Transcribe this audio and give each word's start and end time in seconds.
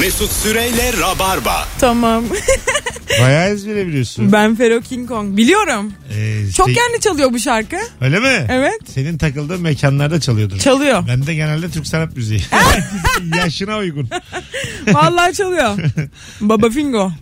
Mesut 0.00 0.32
Süreyle 0.32 0.92
Rabarba. 1.00 1.68
Tamam. 1.78 2.24
Bayağı 3.20 3.48
ezbere 3.48 3.86
biliyorsun. 3.86 4.32
ben 4.32 4.56
Fero 4.56 4.80
King 4.80 5.08
Kong. 5.08 5.36
Biliyorum. 5.36 5.92
Ee, 6.16 6.52
Çok 6.56 6.66
kendi 6.66 7.00
çalıyor 7.00 7.32
bu 7.32 7.38
şarkı. 7.38 7.76
Öyle 8.00 8.20
mi? 8.20 8.46
Evet. 8.48 8.78
Senin 8.86 9.18
takıldığın 9.18 9.60
mekanlarda 9.62 10.20
çalıyordur. 10.20 10.58
Çalıyor. 10.58 11.04
Ben 11.08 11.26
de 11.26 11.34
genelde 11.34 11.70
Türk 11.70 11.86
sanat 11.86 12.16
müziği. 12.16 12.40
Yaşına 13.36 13.78
uygun. 13.78 14.08
Vallahi 14.92 15.32
çalıyor. 15.34 15.78
Baba 16.40 16.70
Fingo. 16.70 17.12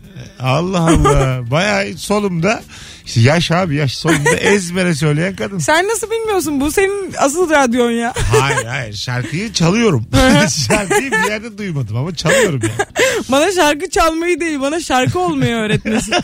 Allah 0.41 0.81
Allah. 0.81 1.51
Bayağı 1.51 1.97
solumda 1.97 2.63
yaş 3.21 3.51
abi 3.51 3.77
yaş 3.77 3.97
solumda 3.97 4.31
ezbere 4.41 4.95
söyleyen 4.95 5.37
kadın. 5.37 5.59
Sen 5.59 5.89
nasıl 5.89 6.11
bilmiyorsun? 6.11 6.61
Bu 6.61 6.71
senin 6.73 7.15
asıl 7.19 7.51
radyon 7.51 7.91
ya. 7.91 8.13
Hayır 8.41 8.67
hayır 8.67 8.95
şarkıyı 8.95 9.53
çalıyorum. 9.53 10.07
şarkıyı 10.69 11.11
bir 11.11 11.31
yerde 11.31 11.59
duymadım 11.59 11.97
ama 11.97 12.15
çalıyorum 12.15 12.61
yani. 12.63 12.73
Bana 13.31 13.53
şarkı 13.53 13.91
çalmayı 13.91 14.41
değil 14.41 14.61
bana 14.61 14.81
şarkı 14.81 15.19
olmayı 15.19 15.55
öğretmesin. 15.55 16.15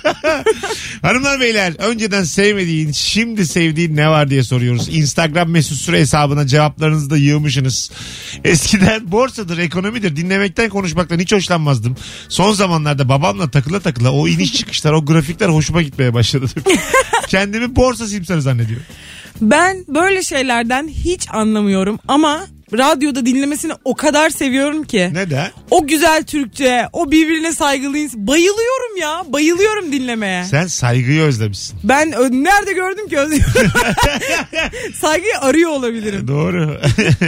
Hanımlar 1.03 1.41
beyler 1.41 1.73
önceden 1.79 2.25
sevmediğin 2.25 2.93
şimdi 2.93 3.47
sevdiğin 3.47 3.97
ne 3.97 4.09
var 4.09 4.31
diye 4.31 4.43
soruyoruz. 4.43 4.89
Instagram 4.89 5.51
mesut 5.51 5.77
süre 5.79 6.01
hesabına 6.01 6.47
cevaplarınızı 6.47 7.11
da 7.11 7.17
yığmışsınız. 7.17 7.91
Eskiden 8.45 9.13
borsadır 9.13 9.59
ekonomidir 9.59 10.17
dinlemekten 10.17 10.69
konuşmaktan 10.69 11.19
hiç 11.19 11.33
hoşlanmazdım. 11.33 11.97
Son 12.29 12.53
zamanlarda 12.53 13.09
babamla 13.09 13.51
takıla 13.51 13.81
takıla 13.81 14.11
o 14.13 14.29
iniş 14.29 14.53
çıkışlar 14.55 14.93
o 14.93 15.05
grafikler 15.05 15.49
hoşuma 15.49 15.83
gitmeye 15.83 16.15
başladı. 16.15 16.47
Kendimi 17.29 17.77
borsa 17.77 18.07
simsarı 18.07 18.43
zannediyorum. 18.43 18.87
Ben 19.41 19.85
böyle 19.89 20.23
şeylerden 20.23 20.89
hiç 20.89 21.29
anlamıyorum 21.31 21.99
ama 22.09 22.41
radyoda 22.73 23.27
dinlemesini 23.27 23.73
o 23.85 23.95
kadar 23.95 24.31
seviyorum 24.31 24.85
ki. 24.85 25.11
Neden? 25.13 25.51
O 25.71 25.87
güzel 25.87 26.23
Türkçe, 26.23 26.89
o 26.93 27.11
birbirine 27.11 27.53
saygılı 27.53 27.99
ins- 27.99 28.27
Bayılıyorum 28.27 28.97
ya. 29.01 29.25
Bayılıyorum 29.29 29.93
dinlemeye. 29.93 30.45
Sen 30.45 30.67
saygıyı 30.67 31.23
özlemişsin. 31.23 31.79
Ben 31.85 32.13
ö- 32.13 32.31
nerede 32.31 32.73
gördüm 32.73 33.09
ki 33.09 33.19
özlüyorum. 33.19 33.71
Saygıyı 35.01 35.39
arıyor 35.41 35.71
olabilirim. 35.71 36.29
Doğru. 36.29 36.81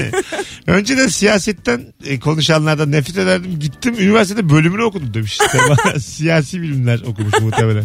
Önceden 0.66 1.06
siyasetten 1.08 1.80
e, 2.04 2.18
konuşanlardan 2.20 2.92
nefret 2.92 3.18
ederdim. 3.18 3.56
Gittim 3.60 3.94
üniversitede 4.00 4.50
bölümünü 4.50 4.82
okudum 4.82 5.14
demiş. 5.14 5.38
Bana 5.68 6.00
Siyasi 6.00 6.62
bilimler 6.62 7.00
okumuş 7.06 7.34
muhtemelen. 7.40 7.84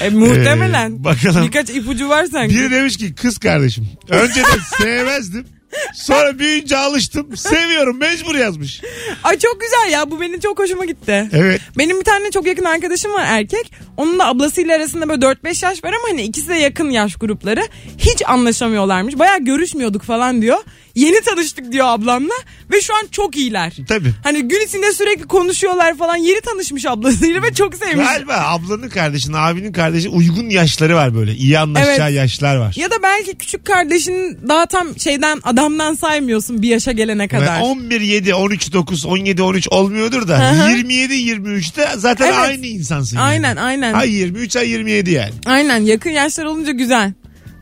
E, 0.00 0.10
muhtemelen. 0.10 0.90
Ee, 1.00 1.04
bakalım. 1.04 1.46
Birkaç 1.46 1.70
ipucu 1.70 2.08
var 2.08 2.24
sanki. 2.32 2.54
Biri 2.54 2.70
demiş 2.70 2.96
ki 2.96 3.14
kız 3.14 3.38
kardeşim. 3.38 3.88
Önceden 4.08 4.58
sevmezdim. 4.78 5.46
Sonra 5.94 6.38
büyüyünce 6.38 6.76
alıştım. 6.76 7.36
Seviyorum 7.36 7.98
mecbur 7.98 8.34
yazmış. 8.34 8.82
Ay 9.24 9.38
çok 9.38 9.60
güzel 9.60 9.92
ya 9.92 10.10
bu 10.10 10.20
benim 10.20 10.40
çok 10.40 10.58
hoşuma 10.58 10.84
gitti. 10.84 11.28
Evet. 11.32 11.60
Benim 11.78 11.98
bir 12.00 12.04
tane 12.04 12.30
çok 12.30 12.46
yakın 12.46 12.64
arkadaşım 12.64 13.12
var 13.12 13.24
erkek. 13.26 13.72
Onun 13.96 14.18
da 14.18 14.26
ablasıyla 14.26 14.76
arasında 14.76 15.08
böyle 15.08 15.26
4-5 15.26 15.64
yaş 15.64 15.84
var 15.84 15.88
ama 15.88 16.08
hani 16.10 16.22
ikisi 16.22 16.48
de 16.48 16.54
yakın 16.54 16.90
yaş 16.90 17.16
grupları. 17.16 17.62
Hiç 17.98 18.22
anlaşamıyorlarmış. 18.28 19.18
Baya 19.18 19.36
görüşmüyorduk 19.36 20.02
falan 20.02 20.42
diyor. 20.42 20.58
Yeni 20.96 21.20
tanıştık 21.20 21.72
diyor 21.72 21.86
ablamla 21.88 22.34
ve 22.72 22.80
şu 22.80 22.94
an 22.94 23.02
çok 23.10 23.36
iyiler. 23.36 23.72
Tabii. 23.88 24.12
Hani 24.24 24.42
gün 24.48 24.66
içinde 24.66 24.92
sürekli 24.92 25.24
konuşuyorlar 25.24 25.96
falan. 25.98 26.16
Yeni 26.16 26.40
tanışmış 26.40 26.86
ablasıyla 26.86 27.42
ve 27.42 27.54
çok 27.54 27.74
sevmiş. 27.74 28.06
Galiba 28.06 28.34
ablanın 28.46 28.88
kardeşinin 28.88 29.34
abinin 29.36 29.72
kardeşi 29.72 30.08
uygun 30.08 30.50
yaşları 30.50 30.96
var 30.96 31.14
böyle. 31.14 31.34
İyi 31.34 31.58
anlaşacağı 31.58 32.08
Evet. 32.08 32.16
yaşlar 32.18 32.56
var. 32.56 32.74
Ya 32.76 32.90
da 32.90 32.94
belki 33.02 33.34
küçük 33.38 33.64
kardeşin 33.64 34.38
daha 34.48 34.66
tam 34.66 34.98
şeyden 34.98 35.40
adamdan 35.42 35.94
saymıyorsun 35.94 36.62
bir 36.62 36.68
yaşa 36.68 36.92
gelene 36.92 37.28
kadar. 37.28 37.58
Ve 37.58 37.62
11 37.62 38.00
7 38.00 38.34
13 38.34 38.72
9 38.72 39.06
17 39.06 39.42
13 39.42 39.68
olmuyordur 39.68 40.28
da 40.28 40.38
Hı 40.38 40.62
hı. 40.64 40.70
27 40.70 41.14
23'te 41.14 41.88
zaten 41.96 42.26
Evet. 42.26 42.38
aynı 42.38 42.66
insansın. 42.66 43.16
yani. 43.16 43.26
Aynen 43.26 43.56
aynen. 43.56 43.94
Ay 43.94 44.10
23 44.10 44.56
ay 44.56 44.68
27 44.70 45.10
yani. 45.10 45.32
Aynen 45.46 45.78
yakın 45.80 46.10
yaşlar 46.10 46.44
olunca 46.44 46.72
güzel. 46.72 47.12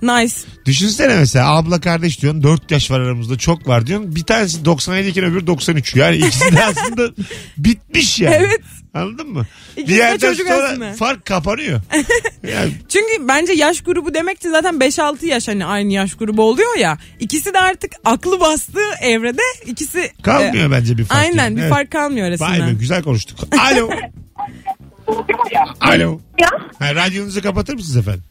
Nice. 0.05 0.35
Düşünsene 0.67 1.15
mesela 1.17 1.57
abla 1.57 1.81
kardeş 1.81 2.23
diyorsun 2.23 2.43
4 2.43 2.71
yaş 2.71 2.91
var 2.91 3.01
aramızda 3.01 3.39
çok 3.39 3.69
var 3.69 3.87
diyorsun. 3.87 4.17
Bir 4.17 4.23
tanesi 4.23 4.65
97 4.65 5.09
iken 5.09 5.25
öbürü 5.25 5.47
93. 5.47 5.97
Yani 5.97 6.17
ikisi 6.17 6.57
de 6.57 6.65
aslında 6.65 7.11
bitmiş 7.57 8.21
yani. 8.21 8.35
Evet. 8.39 8.61
Anladın 8.95 9.29
mı? 9.29 9.47
İkisi 9.77 9.87
bir 9.89 9.93
de 9.93 10.03
yerden 10.03 10.29
çocuk 10.31 10.49
sonra 10.49 10.69
aslında. 10.69 10.93
fark 10.93 11.25
kapanıyor. 11.25 11.81
yani 12.53 12.73
Çünkü 12.89 13.29
bence 13.29 13.53
yaş 13.53 13.81
grubu 13.81 14.15
demek 14.15 14.41
ki 14.41 14.51
zaten 14.51 14.75
5-6 14.75 15.27
yaş 15.27 15.49
hani 15.49 15.65
aynı 15.67 15.93
yaş 15.93 16.15
grubu 16.15 16.43
oluyor 16.43 16.77
ya. 16.79 16.99
İkisi 17.21 17.55
de 17.55 17.59
artık 17.61 17.93
aklı 18.05 18.41
bastığı 18.41 18.91
evrede 19.03 19.43
ikisi 19.67 20.11
kalmıyor 20.23 20.69
e, 20.69 20.71
bence 20.71 20.99
bir 20.99 21.05
fark. 21.05 21.21
Aynen 21.21 21.45
yani. 21.45 21.57
bir 21.57 21.61
Evet. 21.63 21.71
fark 21.73 21.91
kalmıyor 21.91 22.27
Vay 22.27 22.29
arasında. 22.49 22.67
be 22.67 22.73
güzel 22.81 23.03
konuştuk. 23.03 23.39
Alo. 23.59 23.91
Alo. 25.81 26.21
Ya. 26.39 26.49
Ha, 26.79 26.95
radyonuzu 26.95 27.43
kapatır 27.43 27.75
mısınız 27.75 27.97
efendim? 27.97 28.25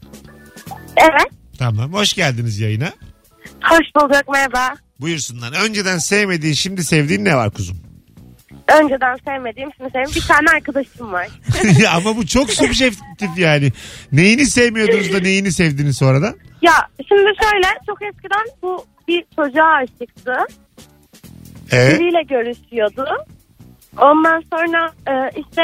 Evet. 0.96 1.43
Tamam. 1.58 1.92
Hoş 1.92 2.12
geldiniz 2.12 2.60
yayına. 2.60 2.92
Hoş 3.64 3.86
bulduk 3.96 4.28
merhaba. 4.32 4.74
Buyursunlar. 5.00 5.64
Önceden 5.68 5.98
sevmediğin 5.98 6.54
şimdi 6.54 6.84
sevdiğin 6.84 7.24
ne 7.24 7.36
var 7.36 7.50
kuzum? 7.50 7.76
Önceden 8.80 9.16
sevmediğim 9.24 9.70
şimdi 9.76 9.90
sevdiğim 9.90 10.16
bir 10.16 10.28
tane 10.28 10.50
arkadaşım 10.56 11.12
var. 11.12 11.28
Ama 11.96 12.16
bu 12.16 12.26
çok 12.26 12.50
subjektif 12.50 13.38
yani. 13.38 13.72
Neyini 14.12 14.46
sevmiyordunuz 14.46 15.12
da 15.12 15.20
neyini 15.20 15.52
sevdiniz 15.52 15.98
sonradan? 15.98 16.34
Ya 16.62 16.72
şimdi 17.08 17.30
şöyle 17.42 17.66
çok 17.86 18.02
eskiden 18.02 18.46
bu 18.62 18.84
bir 19.08 19.24
çocuğa 19.36 19.72
aşıktı. 19.74 20.34
Evet. 21.70 22.00
Biriyle 22.00 22.22
görüşüyordu. 22.22 23.06
Ondan 23.98 24.42
sonra 24.52 24.92
e, 25.08 25.30
işte 25.40 25.62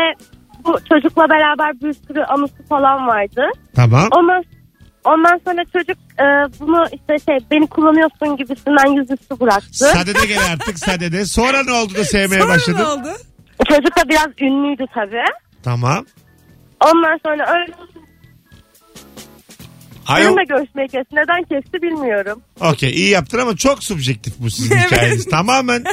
bu 0.65 0.79
çocukla 0.89 1.31
beraber 1.31 1.81
bir 1.81 1.93
sürü 1.93 2.23
anısı 2.23 2.63
falan 2.69 3.07
vardı. 3.07 3.43
Tamam. 3.75 4.09
Ondan 4.13 4.45
Ondan 5.05 5.41
sonra 5.47 5.65
çocuk 5.73 5.97
e, 5.99 6.25
bunu 6.61 6.85
işte 6.93 7.17
şey 7.29 7.39
beni 7.51 7.67
kullanıyorsun 7.67 8.37
gibisinden 8.37 8.97
yüzüstü 9.01 9.41
bıraktı. 9.41 9.69
Sadede 9.93 10.27
gel 10.27 10.53
artık 10.53 10.79
sadede. 10.79 11.25
Sonra 11.27 11.63
ne 11.63 11.73
oldu 11.73 11.95
da 11.95 12.05
sevmeye 12.05 12.41
Sonra 12.41 12.53
ne 12.53 12.57
başladın? 12.57 12.85
oldu? 12.85 13.09
Çocuk 13.69 13.97
da 13.97 14.09
biraz 14.09 14.27
ünlüydü 14.41 14.85
tabii. 14.95 15.25
Tamam. 15.63 16.07
Ondan 16.85 17.19
sonra 17.27 17.53
öyle 17.61 17.75
Alo. 20.07 20.21
benimle 20.25 20.45
görüşmeyi 20.45 20.89
kesti. 20.89 21.17
Neden 21.17 21.43
kesti 21.43 21.83
bilmiyorum. 21.83 22.43
Okey 22.61 22.91
iyi 22.91 23.09
yaptın 23.11 23.39
ama 23.39 23.57
çok 23.57 23.85
subjektif 23.85 24.35
bu 24.39 24.51
sizin 24.51 24.75
Evet. 24.77 24.87
hikayeniz. 24.93 25.25
Tamamen 25.25 25.85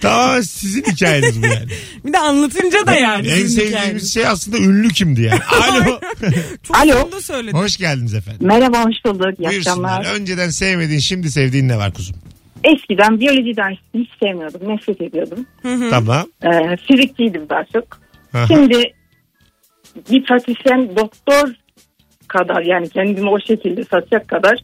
tamamen 0.00 0.40
sizin 0.40 0.82
hikayeniz 0.82 1.42
bu 1.42 1.46
yani. 1.46 1.66
Bir 2.04 2.12
de 2.12 2.18
anlatınca 2.18 2.86
da 2.86 2.94
yani. 2.94 3.28
en 3.28 3.36
sizin 3.36 3.60
sevdiğimiz 3.68 4.14
şey 4.14 4.26
aslında 4.26 4.58
ünlü 4.58 4.88
kimdi 4.88 5.22
yani. 5.22 5.40
Alo. 5.70 6.00
Çok 6.62 6.76
Alo. 6.76 6.92
sonunda 6.92 7.20
söyledim. 7.20 7.58
Hoş 7.58 7.76
geldiniz 7.76 8.14
efendim. 8.14 8.46
Merhaba 8.46 8.84
hoş 8.84 8.94
bulduk. 9.04 9.40
İyi 9.40 9.48
Buyursunlar. 9.48 9.98
akşamlar. 9.98 10.20
Önceden 10.20 10.50
sevmediğin 10.50 11.00
şimdi 11.00 11.30
sevdiğin 11.30 11.68
ne 11.68 11.78
var 11.78 11.92
kuzum? 11.92 12.16
Eskiden 12.64 13.20
biyoloji 13.20 13.56
dersini 13.56 13.78
hiç 13.94 14.10
sevmiyordum. 14.22 14.68
Nefret 14.68 15.00
ediyordum. 15.00 15.46
Tamam. 15.90 16.26
Ee, 16.42 16.76
fizikçiydim 16.88 17.48
daha 17.48 17.64
çok. 17.72 17.98
Aha. 18.34 18.46
Şimdi 18.46 18.92
bir 20.10 20.24
pratisyen 20.24 20.96
doktor 20.96 21.48
kadar 22.28 22.62
yani 22.62 22.88
kendimi 22.88 23.30
o 23.30 23.40
şekilde 23.40 23.84
satacak 23.84 24.28
kadar 24.28 24.58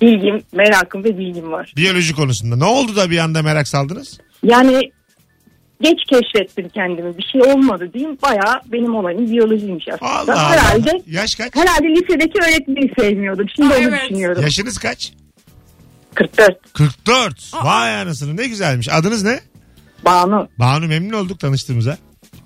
bilgim, 0.00 0.42
merakım 0.52 1.04
ve 1.04 1.18
bilgim 1.18 1.52
var. 1.52 1.72
Biyoloji 1.76 2.14
konusunda. 2.14 2.56
Ne 2.56 2.64
oldu 2.64 2.96
da 2.96 3.10
bir 3.10 3.18
anda 3.18 3.42
merak 3.42 3.68
saldınız? 3.68 4.18
Yani 4.42 4.92
geç 5.80 5.98
keşfettim 6.10 6.68
kendimi. 6.68 7.18
Bir 7.18 7.22
şey 7.32 7.42
olmadı 7.52 7.90
diyeyim. 7.94 8.18
Bayağı 8.22 8.60
benim 8.72 8.94
olayım 8.94 9.30
biyolojiymiş 9.30 9.84
aslında. 9.92 10.10
Allah 10.10 10.32
Allah. 10.32 10.50
herhalde 10.50 11.02
Yaş 11.06 11.34
kaç? 11.34 11.56
herhalde 11.56 11.88
lisedeki 11.88 12.38
öğretmeni 12.42 12.90
sevmiyordum. 12.98 13.46
Şimdi 13.56 13.74
Aa, 13.74 13.76
onu 13.78 13.84
evet. 13.88 14.02
düşünüyorum. 14.02 14.42
Yaşınız 14.42 14.78
kaç? 14.78 15.12
44. 16.14 16.72
44. 16.72 17.50
Vay 17.64 18.00
anasını 18.00 18.36
ne 18.36 18.46
güzelmiş. 18.46 18.88
Adınız 18.88 19.24
ne? 19.24 19.40
Banu. 20.04 20.48
Banu 20.58 20.86
memnun 20.86 21.12
olduk 21.24 21.40
tanıştığımıza. 21.40 21.98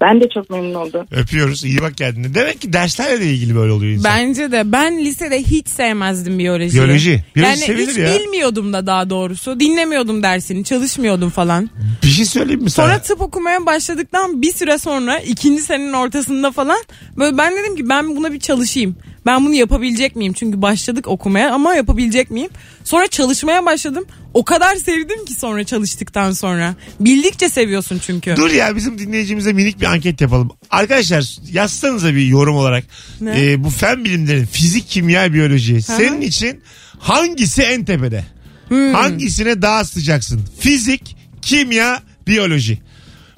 Ben 0.02 0.20
de 0.20 0.28
çok 0.34 0.50
memnun 0.50 0.74
oldum. 0.74 1.06
Öpüyoruz. 1.10 1.64
İyi 1.64 1.80
bak 1.80 1.96
kendine. 1.96 2.34
Demek 2.34 2.60
ki 2.60 2.72
derslerle 2.72 3.20
de 3.20 3.30
ilgili 3.30 3.54
böyle 3.54 3.72
oluyor 3.72 3.92
insan. 3.92 4.12
Bence 4.12 4.52
de 4.52 4.72
ben 4.72 5.04
lisede 5.04 5.42
hiç 5.42 5.68
sevmezdim 5.68 6.38
biyolojiyi. 6.38 6.82
Biyoloji. 6.82 7.24
Biyoloji 7.36 7.50
yani 7.50 7.56
sevilir 7.58 7.88
hiç 7.88 7.98
ya. 7.98 8.18
bilmiyordum 8.18 8.72
da 8.72 8.86
daha 8.86 9.10
doğrusu. 9.10 9.60
Dinlemiyordum 9.60 10.22
dersini, 10.22 10.64
çalışmıyordum 10.64 11.30
falan. 11.30 11.70
Bir 12.02 12.08
şey 12.08 12.24
söyleyeyim 12.24 12.62
mi 12.62 12.70
sana? 12.70 12.86
Sonra 12.86 13.02
tıp 13.02 13.20
okumaya 13.20 13.66
başladıktan 13.66 14.42
bir 14.42 14.52
süre 14.52 14.78
sonra 14.78 15.18
ikinci 15.18 15.62
senenin 15.62 15.92
ortasında 15.92 16.50
falan 16.50 16.78
böyle 17.16 17.38
ben 17.38 17.56
dedim 17.56 17.76
ki 17.76 17.88
ben 17.88 18.16
buna 18.16 18.32
bir 18.32 18.40
çalışayım. 18.40 18.96
Ben 19.26 19.46
bunu 19.46 19.54
yapabilecek 19.54 20.16
miyim? 20.16 20.32
Çünkü 20.32 20.62
başladık 20.62 21.08
okumaya 21.08 21.54
ama 21.54 21.74
yapabilecek 21.74 22.30
miyim? 22.30 22.50
Sonra 22.84 23.06
çalışmaya 23.06 23.66
başladım. 23.66 24.04
O 24.34 24.44
kadar 24.44 24.76
sevdim 24.76 25.24
ki 25.24 25.34
sonra 25.34 25.64
çalıştıktan 25.64 26.32
sonra. 26.32 26.74
Bildikçe 27.00 27.48
seviyorsun 27.48 28.00
çünkü. 28.06 28.36
Dur 28.36 28.50
ya 28.50 28.76
bizim 28.76 28.98
dinleyicimize 28.98 29.52
minik 29.52 29.80
bir 29.80 29.86
anket 29.86 30.20
yapalım. 30.20 30.50
Arkadaşlar 30.70 31.36
yazsanıza 31.52 32.14
bir 32.14 32.26
yorum 32.26 32.56
olarak. 32.56 32.84
Ee, 33.26 33.64
bu 33.64 33.70
fen 33.70 34.04
bilimleri 34.04 34.46
fizik, 34.46 34.88
kimya, 34.88 35.32
biyoloji. 35.32 35.82
Senin 35.82 36.20
için 36.20 36.60
hangisi 36.98 37.62
en 37.62 37.84
tepede? 37.84 38.24
Hmm. 38.68 38.94
Hangisine 38.94 39.62
daha 39.62 39.84
sıcaksın? 39.84 40.44
Fizik, 40.60 41.16
kimya, 41.42 42.02
biyoloji. 42.26 42.78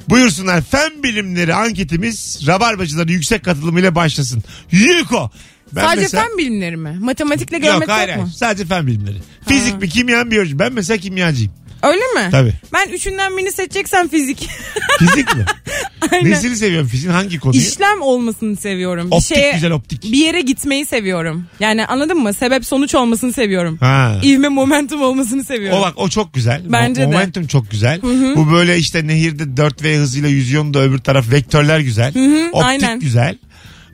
Buyursunlar 0.08 0.62
fen 0.62 1.02
bilimleri 1.02 1.54
anketimiz 1.54 2.46
Rabarbacıların 2.46 3.12
yüksek 3.12 3.44
katılımıyla 3.44 3.94
başlasın. 3.94 4.42
Yuko. 4.72 5.30
Ben 5.76 5.86
Sadece 5.86 6.00
mesela- 6.02 6.24
fen 6.24 6.38
bilimleri 6.38 6.76
mi? 6.76 6.96
Matematikle 7.00 7.56
Yok 7.56 7.64
görmek 7.64 7.88
yok, 7.88 7.96
hayır, 7.96 8.08
hayır. 8.08 8.22
mu? 8.22 8.30
Sadece 8.36 8.64
fen 8.64 8.86
bilimleri. 8.86 9.16
Fizik 9.48 9.80
mi 9.80 9.88
kimya 9.88 10.24
mı 10.24 10.30
biyoloji. 10.30 10.58
Ben 10.58 10.72
mesela 10.72 10.96
kimyacıyım. 10.96 11.52
Öyle 11.82 12.00
mi? 12.00 12.30
Tabii. 12.30 12.52
Ben 12.72 12.88
üçünden 12.88 13.36
birini 13.36 13.52
seçeceksen 13.52 14.08
fizik. 14.08 14.48
Fizik 14.98 15.36
mi? 15.36 15.44
Aynen. 16.12 16.30
Nesini 16.30 16.56
seviyorum 16.56 16.88
fiziğin 16.88 17.12
hangi 17.12 17.38
konuyu? 17.38 17.60
İşlem 17.62 18.02
olmasını 18.02 18.56
seviyorum. 18.56 19.06
Bir 19.10 19.16
Optik 19.16 19.36
şeye, 19.36 19.52
güzel 19.52 19.70
optik. 19.70 20.02
Bir 20.02 20.18
yere 20.18 20.40
gitmeyi 20.40 20.86
seviyorum. 20.86 21.46
Yani 21.60 21.86
anladın 21.86 22.18
mı? 22.18 22.34
Sebep 22.34 22.66
sonuç 22.66 22.94
olmasını 22.94 23.32
seviyorum. 23.32 23.76
Ha. 23.80 24.20
İvme 24.22 24.48
momentum 24.48 25.02
olmasını 25.02 25.44
seviyorum. 25.44 25.78
O 25.78 25.82
bak 25.82 25.92
o 25.96 26.08
çok 26.08 26.34
güzel. 26.34 26.62
Bence 26.66 27.02
de. 27.02 27.06
Momentum 27.06 27.46
çok 27.46 27.70
güzel. 27.70 28.02
Bu 28.36 28.52
böyle 28.52 28.78
işte 28.78 29.06
nehirde 29.06 29.42
4V 29.42 29.96
hızıyla 29.96 30.28
yüzüyorsun 30.28 30.74
da 30.74 30.78
öbür 30.82 30.98
taraf 30.98 31.30
vektörler 31.30 31.78
güzel. 31.80 32.08
Optik 32.08 32.64
aynen. 32.64 33.00
güzel. 33.00 33.38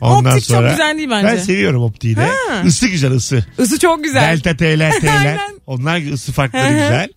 Ondan 0.01 0.33
Optik 0.33 0.49
çok 0.49 0.57
sonra, 0.57 0.71
güzel 0.71 0.99
değil 0.99 1.11
bence. 1.11 1.27
Ben 1.27 1.37
seviyorum 1.37 1.83
optiği 1.83 2.17
de. 2.17 2.21
Ha. 2.21 2.63
Isı 2.67 2.89
güzel 2.89 3.13
ısı. 3.13 3.45
Isı 3.59 3.79
çok 3.79 4.05
güzel. 4.05 4.33
Delta 4.33 4.57
T'ler 4.57 4.93
T'ler. 5.01 5.39
Onlar 5.67 6.13
ısı 6.13 6.33
farkları 6.33 6.73
güzel. 6.73 7.09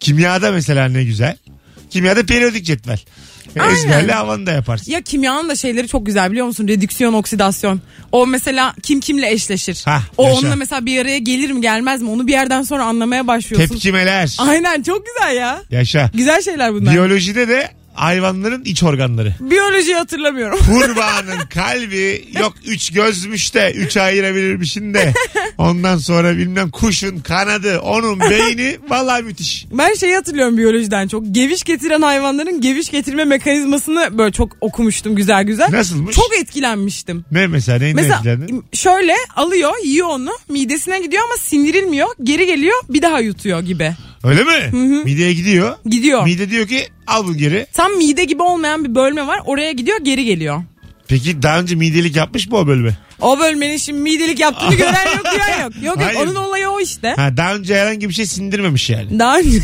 Kimyada 0.00 0.52
mesela 0.52 0.88
ne 0.88 1.04
güzel. 1.04 1.36
Kimyada 1.90 2.26
periyodik 2.26 2.64
cetvel. 2.64 2.98
Aynen. 3.60 3.74
Ezberle 3.74 4.12
havanı 4.12 4.46
da 4.46 4.52
yaparsın. 4.52 4.92
Ya 4.92 5.00
kimyanın 5.00 5.48
da 5.48 5.56
şeyleri 5.56 5.88
çok 5.88 6.06
güzel 6.06 6.30
biliyor 6.30 6.46
musun? 6.46 6.68
Redüksiyon, 6.68 7.12
oksidasyon. 7.12 7.80
O 8.12 8.26
mesela 8.26 8.74
kim 8.82 9.00
kimle 9.00 9.30
eşleşir. 9.30 9.82
Hah, 9.84 10.02
o 10.16 10.24
yaşa. 10.24 10.38
onunla 10.38 10.56
mesela 10.56 10.86
bir 10.86 11.00
araya 11.00 11.18
gelir 11.18 11.50
mi 11.50 11.60
gelmez 11.60 12.02
mi? 12.02 12.10
Onu 12.10 12.26
bir 12.26 12.32
yerden 12.32 12.62
sonra 12.62 12.84
anlamaya 12.84 13.26
başlıyorsun. 13.26 13.68
Tepkimeler. 13.68 14.36
Aynen 14.38 14.82
çok 14.82 15.02
güzel 15.06 15.36
ya. 15.36 15.62
Yaşa. 15.70 16.10
Güzel 16.14 16.42
şeyler 16.42 16.74
bunlar. 16.74 16.92
Biyolojide 16.94 17.48
de 17.48 17.70
hayvanların 17.94 18.64
iç 18.64 18.82
organları. 18.82 19.34
Biyolojiyi 19.40 19.96
hatırlamıyorum. 19.96 20.58
Kurbağanın 20.66 21.46
kalbi 21.54 22.24
yok 22.40 22.54
üç 22.66 22.92
gözmüş 22.92 23.54
de 23.54 23.72
üç 23.72 23.96
ayırabilirmişin 23.96 24.94
de. 24.94 25.12
Ondan 25.58 25.96
sonra 25.98 26.36
bilmem 26.36 26.70
kuşun 26.70 27.18
kanadı 27.18 27.78
onun 27.80 28.20
beyni 28.20 28.76
vallahi 28.88 29.22
müthiş. 29.22 29.66
Ben 29.72 29.94
şeyi 29.94 30.14
hatırlıyorum 30.14 30.56
biyolojiden 30.58 31.08
çok. 31.08 31.22
Geviş 31.34 31.62
getiren 31.64 32.02
hayvanların 32.02 32.60
geviş 32.60 32.90
getirme 32.90 33.24
mekanizmasını 33.24 34.18
böyle 34.18 34.32
çok 34.32 34.56
okumuştum 34.60 35.16
güzel 35.16 35.44
güzel. 35.44 35.68
Nasılmış? 35.72 36.16
Çok 36.16 36.36
etkilenmiştim. 36.40 37.24
Ne 37.32 37.46
mesela 37.46 37.78
neyin 37.78 37.96
Mesela 37.96 38.16
etkilendin? 38.16 38.64
şöyle 38.72 39.14
alıyor 39.36 39.72
yiyor 39.84 40.08
onu 40.08 40.30
midesine 40.48 41.00
gidiyor 41.00 41.22
ama 41.24 41.36
sindirilmiyor 41.36 42.08
geri 42.22 42.46
geliyor 42.46 42.76
bir 42.88 43.02
daha 43.02 43.20
yutuyor 43.20 43.60
gibi. 43.60 43.92
Öyle 44.24 44.44
mi? 44.44 44.78
Mideye 45.04 45.32
gidiyor. 45.32 45.74
Gidiyor. 45.86 46.24
Mide 46.24 46.50
diyor 46.50 46.66
ki 46.68 46.88
al 47.06 47.26
bu 47.26 47.34
geri. 47.34 47.66
Tam 47.72 47.92
mide 47.92 48.24
gibi 48.24 48.42
olmayan 48.42 48.84
bir 48.84 48.94
bölme 48.94 49.26
var 49.26 49.40
oraya 49.44 49.72
gidiyor 49.72 49.98
geri 50.02 50.24
geliyor. 50.24 50.62
Peki 51.08 51.42
daha 51.42 51.60
önce 51.60 51.74
midelik 51.74 52.16
yapmış 52.16 52.48
mı 52.48 52.56
o 52.56 52.66
bölümü? 52.66 52.96
O 53.20 53.38
bölmenin 53.38 53.76
şimdi 53.76 54.00
midelik 54.00 54.40
yaptığını 54.40 54.74
gören 54.74 55.06
yok 55.16 55.24
duyan 55.34 55.60
yok. 55.62 55.72
Yok 55.82 55.84
yok 55.84 55.98
Hayır. 56.04 56.18
onun 56.18 56.34
olayı 56.34 56.68
o 56.68 56.80
işte. 56.80 57.14
Ha, 57.16 57.36
daha 57.36 57.54
önce 57.54 57.76
herhangi 57.76 58.08
bir 58.08 58.14
şey 58.14 58.26
sindirmemiş 58.26 58.90
yani. 58.90 59.18
Daha 59.18 59.38
önce 59.38 59.58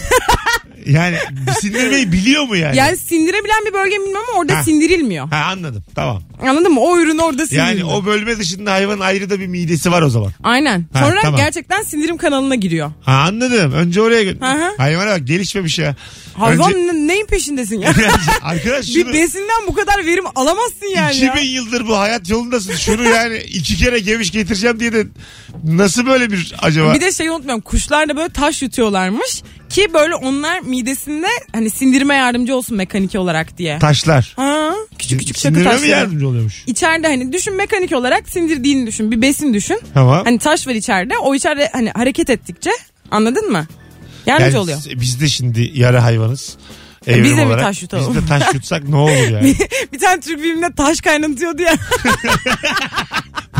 Yani 0.89 1.17
sindirmeyi 1.61 2.13
biliyor 2.13 2.45
mu 2.45 2.57
yani? 2.57 2.77
yani 2.77 2.97
sindirebilen 2.97 3.65
bir 3.67 3.73
bölge 3.73 3.97
bilmem 3.97 4.23
ama 4.33 4.41
orada 4.41 4.59
Ha. 4.59 4.63
sindirilmiyor. 4.63 5.29
Ha 5.31 5.37
anladım 5.53 5.85
tamam. 5.95 6.23
Anladın 6.43 6.73
mı? 6.73 6.81
O 6.81 6.99
ürün 6.99 7.19
orada 7.19 7.47
sindirilmiyor. 7.47 7.77
Yani 7.79 7.85
o 7.85 8.05
bölme 8.07 8.39
dışında 8.39 8.73
hayvanın 8.73 9.01
ayrı 9.01 9.31
da 9.31 9.41
bir 9.41 9.47
midesi 9.47 9.93
var 9.93 10.03
o 10.03 10.11
zaman. 10.11 10.33
Aynen. 10.43 10.87
Ha, 10.93 11.09
Sonra 11.09 11.21
tamam. 11.23 11.41
gerçekten 11.41 11.83
sindirim 11.83 12.17
kanalına 12.17 12.55
giriyor. 12.55 12.91
Ha 13.03 13.13
anladım. 13.13 13.73
Önce 13.73 14.03
oraya 14.03 14.23
gö- 14.23 14.41
Hı 14.41 14.65
hı. 14.67 14.77
Hayvana 14.77 15.11
bak 15.11 15.27
gelişmemiş 15.27 15.79
ya. 15.79 15.97
Hayvan 16.35 16.73
Önce- 16.75 16.87
ne- 16.87 17.07
neyin 17.07 17.27
peşindesin 17.27 17.81
ya? 17.81 17.93
Arkadaş 18.43 18.87
bir 18.89 19.03
şunu 19.03 19.13
besinden 19.13 19.67
bu 19.69 19.75
kadar 19.75 20.07
verim 20.07 20.25
alamazsın 20.35 20.87
yani 20.97 21.15
2000 21.17 21.29
ya. 21.43 21.53
yıldır 21.53 21.87
bu 21.89 21.99
hayat 21.99 22.31
yolundasın. 22.31 22.75
Şunu 22.75 23.03
yani 23.09 23.37
iki 23.39 23.77
kere 23.77 23.99
geviş 23.99 24.31
getireceğim 24.31 24.81
diye 24.81 24.93
de 24.93 25.07
nasıl 25.65 26.07
böyle 26.07 26.31
bir 26.31 26.55
acaba? 26.63 26.95
Bir 26.95 27.01
de 27.01 27.13
şeyi 27.13 27.31
unutmuyorum. 27.31 27.61
Kuşlar 27.63 28.09
da 28.09 28.17
böyle 28.17 28.29
taş 28.33 28.63
yutuyorlarmış 28.63 29.43
ki 29.69 29.87
böyle 29.95 30.15
onlar 30.15 30.61
midesinde 30.61 31.27
hani 31.53 31.71
sindirime 31.71 32.15
yardımcı 32.15 32.57
olsun 32.57 32.77
mekanik 32.77 33.15
olarak 33.15 33.59
diye. 33.59 33.79
Taşlar. 33.79 34.33
Ha, 34.37 34.71
küçük 34.99 35.19
küçük 35.21 35.37
çakı 35.37 35.41
Sindirime 35.55 35.71
mi 35.71 35.75
taşları. 35.75 35.91
yardımcı 35.91 36.29
oluyormuş? 36.29 36.65
İçeride 36.67 37.07
hani 37.07 37.33
düşün 37.33 37.57
mekanik 37.57 37.93
olarak 37.93 38.29
sindirdiğini 38.29 38.87
düşün. 38.87 39.11
Bir 39.11 39.23
besin 39.23 39.55
düşün. 39.55 39.81
Tamam. 39.95 40.25
Hani 40.25 40.39
taş 40.39 40.67
var 40.67 40.73
içeride. 40.75 41.19
O 41.19 41.35
içeride 41.35 41.71
hani 41.73 41.91
hareket 41.91 42.31
ettikçe 42.31 42.71
anladın 43.11 43.53
mı? 43.53 43.67
Yardımcı 44.27 44.61
oluyor. 44.61 44.79
Biz 45.01 45.21
de 45.21 45.29
şimdi 45.29 45.71
yarı 45.75 45.99
hayvanız. 45.99 46.57
Evrim 47.07 47.25
biz 47.25 47.31
de 47.31 47.35
mi 47.35 47.47
olarak. 47.47 47.65
taş 47.65 47.83
yutalım? 47.83 48.15
Biz 48.17 48.23
de 48.23 48.27
taş 48.29 48.55
yutsak 48.55 48.89
ne 48.89 48.97
olur 48.97 49.29
yani? 49.33 49.55
bir 49.93 49.99
tane 49.99 50.21
Türk 50.21 50.41
filminde 50.41 50.75
taş 50.77 51.01
kaynatıyordu 51.01 51.63
ya. 51.63 51.75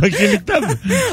Fakirlikten 0.01 0.63
mi? 0.63 0.69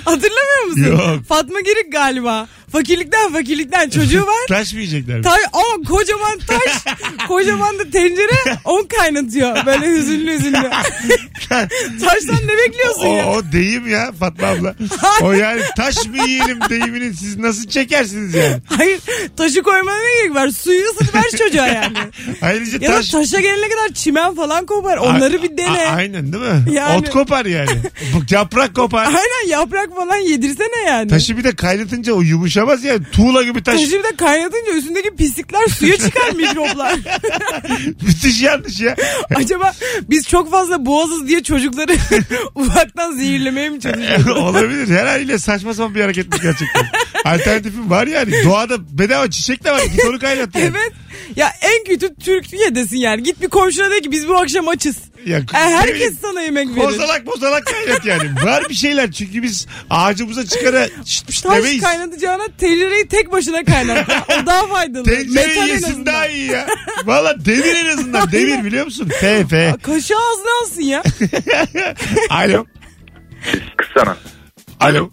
Hatırlamıyor 0.05 0.63
musun? 0.67 0.83
Yok. 1.15 1.25
Fatma 1.27 1.59
Girik 1.61 1.91
galiba. 1.91 2.47
Fakirlikten 2.71 3.33
fakirlikten 3.33 3.89
çocuğu 3.89 4.21
var. 4.27 4.35
Taş 4.47 4.73
mı 4.73 4.79
yiyecekler? 4.79 5.17
mi? 5.17 5.23
Taş, 5.23 5.39
ama 5.53 5.83
kocaman 5.89 6.39
taş, 6.47 6.95
kocaman 7.27 7.79
da 7.79 7.83
tencere 7.89 8.57
on 8.65 8.87
kaynatıyor. 8.97 9.65
Böyle 9.65 9.87
hüzünlü 9.87 10.33
hüzünlü. 10.33 10.69
Taştan 12.05 12.47
ne 12.47 12.57
bekliyorsun 12.57 13.05
o, 13.07 13.15
ya? 13.15 13.27
o 13.27 13.51
deyim 13.51 13.87
ya 13.89 14.11
Fatma 14.19 14.47
abla. 14.47 14.75
o 15.21 15.31
yani 15.31 15.61
taş 15.77 16.05
mı 16.05 16.17
yiyelim 16.27 16.59
deyimini 16.69 17.13
siz 17.17 17.37
nasıl 17.37 17.67
çekersiniz 17.69 18.33
yani? 18.35 18.55
Hayır 18.77 18.99
taşı 19.37 19.63
koymana 19.63 19.97
ne 19.99 20.21
gerek 20.21 20.35
var? 20.35 20.49
Suyu 20.49 20.83
ısıtıver 20.85 21.29
çocuğa 21.37 21.67
yani. 21.67 21.97
Ayrıca 22.41 22.77
Ya 22.81 22.91
da 22.91 22.95
taş... 22.95 23.09
taşa 23.09 23.39
gelene 23.39 23.69
kadar 23.69 23.93
çimen 23.93 24.35
falan 24.35 24.65
kopar. 24.65 24.97
Onları 24.97 25.43
bir 25.43 25.51
A- 25.53 25.57
dene. 25.57 25.87
aynen 25.87 26.33
değil 26.33 26.43
mi? 26.43 26.63
Yani- 26.71 26.97
Ot 26.97 27.09
kopar 27.09 27.45
yani. 27.45 27.69
Yaprak 28.31 28.75
kopar. 28.75 29.05
Aynen 29.05 29.49
yaprak 29.49 29.95
falan 29.95 30.17
yedirsene 30.17 30.81
yani. 30.87 31.09
Taşı 31.09 31.37
bir 31.37 31.43
de 31.43 31.55
kaynatınca 31.55 32.13
o 32.13 32.21
yumuşamaz 32.21 32.83
ya. 32.83 32.95
Tuğla 33.11 33.43
gibi 33.43 33.63
taş. 33.63 33.75
Taşı 33.81 33.99
bir 33.99 34.03
de 34.03 34.15
kaynatınca 34.17 34.71
üstündeki 34.73 35.15
pislikler 35.15 35.67
suya 35.67 35.97
çıkar 35.97 36.31
mikroplar. 36.31 36.93
Müthiş 38.01 38.41
yanlış 38.41 38.79
ya. 38.79 38.95
Acaba 39.35 39.73
biz 40.09 40.27
çok 40.27 40.51
fazla 40.51 40.85
boğazız 40.85 41.27
diye 41.27 41.43
çocukları 41.43 41.95
ufaktan 42.55 43.11
zehirlemeye 43.17 43.69
mi 43.69 43.79
çalışıyoruz? 43.79 44.27
Olabilir. 44.37 44.87
Her 44.97 45.05
haliyle 45.05 45.39
saçma 45.39 45.73
sapan 45.73 45.95
bir 45.95 46.01
hareketmiş 46.01 46.41
gerçekten. 46.41 46.85
Alternatifim 47.25 47.89
var 47.89 48.07
yani. 48.07 48.33
Doğada 48.43 48.97
bedava 48.99 49.29
çiçek 49.29 49.63
de 49.63 49.71
var. 49.71 49.81
Git 49.85 50.05
onu 50.09 50.19
kaynat 50.19 50.55
yani. 50.55 50.65
evet. 50.65 50.91
Ya 51.35 51.51
en 51.61 51.83
kötü 51.83 52.04
Türkiye'desin 52.15 52.97
yani. 52.97 53.23
Git 53.23 53.41
bir 53.41 53.47
komşuna 53.47 53.91
de 53.91 53.99
ki 54.01 54.11
biz 54.11 54.27
bu 54.27 54.37
akşam 54.37 54.67
açız. 54.67 54.97
Ya, 55.25 55.37
E, 55.37 55.41
ne 55.53 55.57
herkes 55.77 56.19
sana 56.21 56.41
yemek 56.41 56.67
verir. 56.69 56.77
Bozalak 56.87 57.25
bozalak 57.25 57.65
kaynat 57.65 58.05
yani. 58.05 58.29
Var 58.45 58.63
bir 58.69 58.73
şeyler 58.73 59.11
çünkü 59.11 59.43
biz 59.43 59.67
ağacımıza 59.89 60.45
çıkara 60.45 60.87
şşt 61.05 61.31
şşt 61.31 61.43
Taş 61.43 61.57
demeyiz. 61.57 61.83
kaynatacağına 61.83 62.43
tencereyi 62.59 63.07
tek 63.07 63.31
başına 63.31 63.63
kaynat. 63.63 64.09
o 64.41 64.45
daha 64.45 64.67
faydalı. 64.67 65.03
Metal 65.07 65.23
Tencere 65.23 65.53
en 65.59 65.65
yesin 65.67 66.05
daha 66.05 66.27
iyi 66.27 66.51
ya. 66.51 66.67
Valla 67.05 67.45
demir 67.45 67.75
en 67.75 67.85
azından. 67.85 68.31
Demir 68.31 68.63
biliyor 68.63 68.85
musun? 68.85 69.09
F 69.21 69.45
F. 69.47 69.75
Kaşığı 69.83 70.15
ağzına 70.17 70.49
alsın 70.63 70.81
ya. 70.81 71.03
Alo. 72.29 72.65
Kıssana. 73.77 74.17
Alo. 74.79 75.11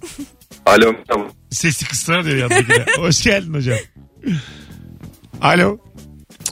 Alo 0.66 0.92
tamam. 1.08 1.28
Sesi 1.50 1.88
kıssana 1.88 2.24
diyor 2.24 2.36
yandakine. 2.36 2.86
Hoş 2.96 3.22
geldin 3.22 3.54
hocam. 3.54 3.78
Alo. 5.40 5.78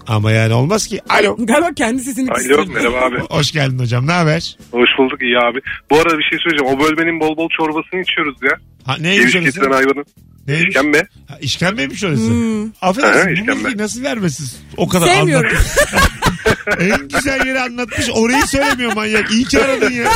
Ama 0.07 0.33
yani 0.33 0.55
olmaz 0.55 0.87
ki. 0.87 1.01
Alo. 1.09 1.37
Galiba 1.47 1.75
kendi 1.77 2.03
sesini 2.03 2.31
Alo 2.31 2.35
kıstırdı. 2.37 2.71
merhaba 2.73 2.97
abi. 3.01 3.19
Hoş 3.31 3.53
geldin 3.53 3.79
hocam. 3.79 4.07
Ne 4.07 4.13
haber? 4.13 4.57
Hoş 4.73 4.89
bulduk 4.99 5.23
iyi 5.23 5.39
abi. 5.39 5.61
Bu 5.91 5.97
arada 5.99 6.19
bir 6.19 6.23
şey 6.23 6.39
söyleyeceğim. 6.39 6.75
O 6.77 6.81
bölmenin 6.81 7.21
bol 7.21 7.37
bol 7.37 7.49
çorbasını 7.59 8.01
içiyoruz 8.01 8.37
ya. 8.43 8.51
Ha, 8.85 8.97
neymiş 9.01 9.33
Geviş 9.33 9.45
getiren 9.47 9.65
orası? 9.67 9.77
hayvanın. 9.77 10.05
Neymiş? 10.49 10.69
İşkembe. 10.69 11.07
Ha, 11.29 11.39
işkembeymiş 11.41 12.05
orası. 12.05 12.31
Hmm. 12.31 12.65
Affedersin 12.83 13.21
Ha, 13.21 13.27
bu 13.29 13.33
işkembe. 13.33 13.59
bilgiyi 13.65 13.79
nasıl 13.79 14.03
vermesiz? 14.03 14.63
O 14.77 14.89
kadar 14.89 15.07
Sevmiyorum. 15.07 15.51
en 16.81 17.09
güzel 17.09 17.47
yeri 17.47 17.61
anlatmış. 17.61 18.11
Orayı 18.15 18.47
söylemiyor 18.47 18.93
manyak. 18.93 19.31
İyi 19.31 19.45
ki 19.45 19.65
aradın 19.65 19.91
ya. 19.91 20.11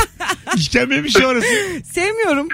İşkembeymiş 0.55 1.15
ya 1.15 1.27
orası. 1.27 1.47
Sevmiyorum. 1.93 2.47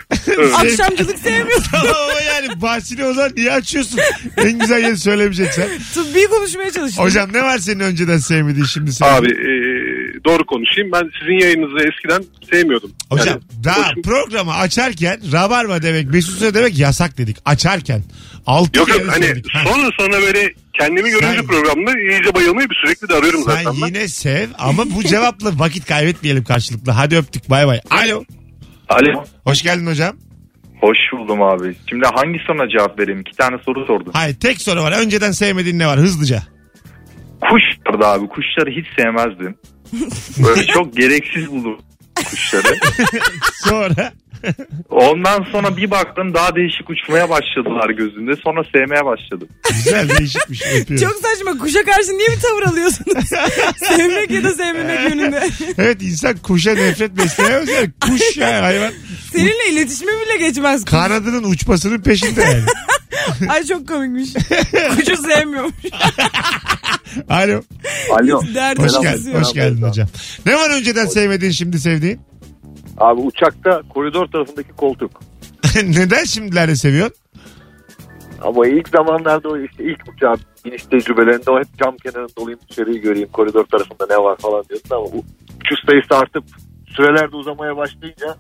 Akşamcılık 0.56 1.20
sevmiyorum. 1.20 1.64
Tamam 1.72 1.96
ama 2.10 2.22
yani 2.22 2.62
bahsini 2.62 3.06
o 3.06 3.14
zaman 3.14 3.32
niye 3.36 3.52
açıyorsun? 3.52 4.00
En 4.38 4.60
güzel 4.60 4.84
yeri 4.84 4.98
söylemeyeceksen. 4.98 5.68
Tıbbi 5.94 6.28
konuşmaya 6.28 6.72
çalıştım. 6.72 7.04
Hocam 7.04 7.34
ne 7.34 7.44
var 7.44 7.58
senin 7.58 7.80
önceden 7.80 8.18
sevmediğin 8.18 8.66
şimdi 8.66 8.94
sevdiğin? 8.94 9.14
Abi 9.22 9.28
e, 9.28 9.52
doğru 10.26 10.46
konuşayım. 10.46 10.92
Ben 10.92 11.10
sizin 11.20 11.40
yayınınızı 11.40 11.88
eskiden 11.88 12.24
sevmiyordum. 12.52 12.92
Hocam 13.10 13.28
Yani 13.28 13.64
daha 13.64 13.90
hoşum- 13.90 14.02
programı 14.02 14.54
açarken 14.54 15.20
rabarba 15.32 15.82
demek 15.82 16.10
Mesut 16.10 16.54
demek 16.54 16.78
yasak 16.78 17.18
dedik. 17.18 17.38
Açarken. 17.46 18.04
Altı 18.46 18.80
Yok 18.80 18.90
yok 18.90 19.02
hani 19.08 19.26
sonra 19.66 19.90
sonra 20.00 20.22
böyle 20.22 20.54
kendimi 20.80 21.10
görünce 21.10 21.28
Sen- 21.38 21.48
programda 21.48 21.92
iyice 22.00 22.34
bayılmayı 22.36 22.70
bir 22.70 22.76
sürekli 22.86 23.10
de 23.10 23.14
arıyorum 23.14 23.44
Sen 23.44 23.52
zaten 23.64 23.82
ben. 23.82 23.88
yine 23.88 24.08
sev 24.08 24.50
ama 24.60 24.84
bu 24.96 25.04
cevapla 25.04 25.60
vakit 25.60 25.86
kaybetmeyelim 25.86 26.44
karşılıklı. 26.44 26.92
Hadi 26.92 27.18
öptük 27.18 27.50
bay 27.50 27.68
bay. 27.68 27.80
Alo. 27.90 28.24
Alo. 28.90 29.24
Hoş 29.44 29.62
geldin 29.64 29.88
hocam. 29.88 30.16
Hoş 30.82 30.98
buldum 31.14 31.42
abi. 31.42 31.76
Şimdi 31.90 32.06
hangi 32.16 32.40
soruna 32.48 32.70
cevap 32.70 33.00
vereyim? 33.00 33.22
İki 33.22 33.38
tane 33.38 33.58
soru 33.66 33.86
sordum. 33.86 34.12
Hayır 34.16 34.36
tek 34.36 34.62
soru 34.62 34.82
var. 34.84 34.92
Önceden 35.02 35.32
sevmediğin 35.32 35.80
ne 35.80 35.88
var? 35.88 36.00
Hızlıca. 36.00 36.44
Kuş 37.42 37.64
vardı 37.88 38.06
abi. 38.06 38.28
Kuşları 38.28 38.70
hiç 38.72 38.86
sevmezdim. 39.00 39.56
Böyle 40.48 40.66
çok 40.74 40.98
gereksiz 40.98 41.52
buldum 41.52 41.80
kuşları. 42.16 42.76
Sonra 43.54 44.14
Ondan 44.90 45.44
sonra 45.52 45.78
bir 45.78 45.92
baktım 45.92 46.34
daha 46.34 46.56
değişik 46.56 46.90
uçmaya 46.90 47.30
başladılar 47.30 47.90
gözümde. 47.90 48.32
Sonra 48.44 48.64
sevmeye 48.74 49.06
başladım. 49.06 49.48
güzel 49.74 50.10
değişikmiş. 50.18 50.62
Öpüyorum. 50.62 51.08
Çok 51.08 51.16
saçma. 51.30 51.58
Kuşa 51.58 51.84
karşı 51.84 52.18
niye 52.18 52.28
bir 52.30 52.40
tavır 52.42 52.64
alıyorsunuz? 52.64 53.30
Sevmek 53.88 54.32
ya 54.32 54.44
da 54.44 54.52
sevmemek 54.54 55.10
yönünde. 55.10 55.50
Evet 55.78 56.02
insan 56.02 56.38
kuşa 56.38 56.74
nefret 56.74 57.18
besleyemez 57.18 57.70
yani. 57.70 57.90
Kuş 58.02 58.38
ya 58.38 58.64
hayvan. 58.64 58.94
Seninle 59.32 59.70
iletişime 59.72 60.12
bile 60.12 60.48
geçmez. 60.48 60.82
kuş. 60.82 60.92
Kanadının 60.92 61.44
uçmasının 61.52 62.02
peşinde 62.02 62.42
yani. 62.42 62.64
Ay 63.50 63.64
çok 63.64 63.88
komikmiş. 63.88 64.34
Kuşu 64.96 65.18
sevmiyormuş. 65.24 65.74
Alo. 67.30 67.62
Alo. 68.12 68.42
Hoş 68.78 68.94
yok. 68.94 69.06
hoş 69.34 69.54
geldin 69.54 69.82
hocam. 69.82 70.08
Ne 70.46 70.56
var 70.56 70.70
önceden 70.70 71.06
sevmediğin 71.06 71.52
şimdi 71.52 71.80
sevdiğin? 71.80 72.20
Abi 73.02 73.22
uçakta 73.22 73.82
koridor 73.90 74.28
tarafındaki 74.28 74.72
koltuk. 74.72 75.12
Neden 75.84 76.24
şimdilerde 76.24 76.76
seviyorsun? 76.76 77.18
Ama 78.42 78.68
ilk 78.68 78.90
zamanlarda 78.90 79.50
o 79.50 79.58
işte 79.58 79.84
ilk 79.84 80.00
uçağın 80.16 80.40
iniş 80.66 80.84
tecrübelerinde 80.84 81.52
o 81.52 81.60
hep 81.60 81.78
cam 81.84 81.98
kenarında 81.98 82.42
olayım 82.42 82.60
dışarıyı 82.70 83.02
göreyim 83.02 83.30
koridor 83.34 83.66
tarafında 83.66 84.08
ne 84.10 84.18
var 84.18 84.38
falan 84.38 84.64
diyordun 84.70 84.96
ama 84.96 85.06
uçuş 85.06 85.80
sayısı 85.90 86.16
artıp 86.16 86.44
süreler 86.96 87.32
de 87.32 87.36
uzamaya 87.36 87.78
başlayınca 87.78 88.36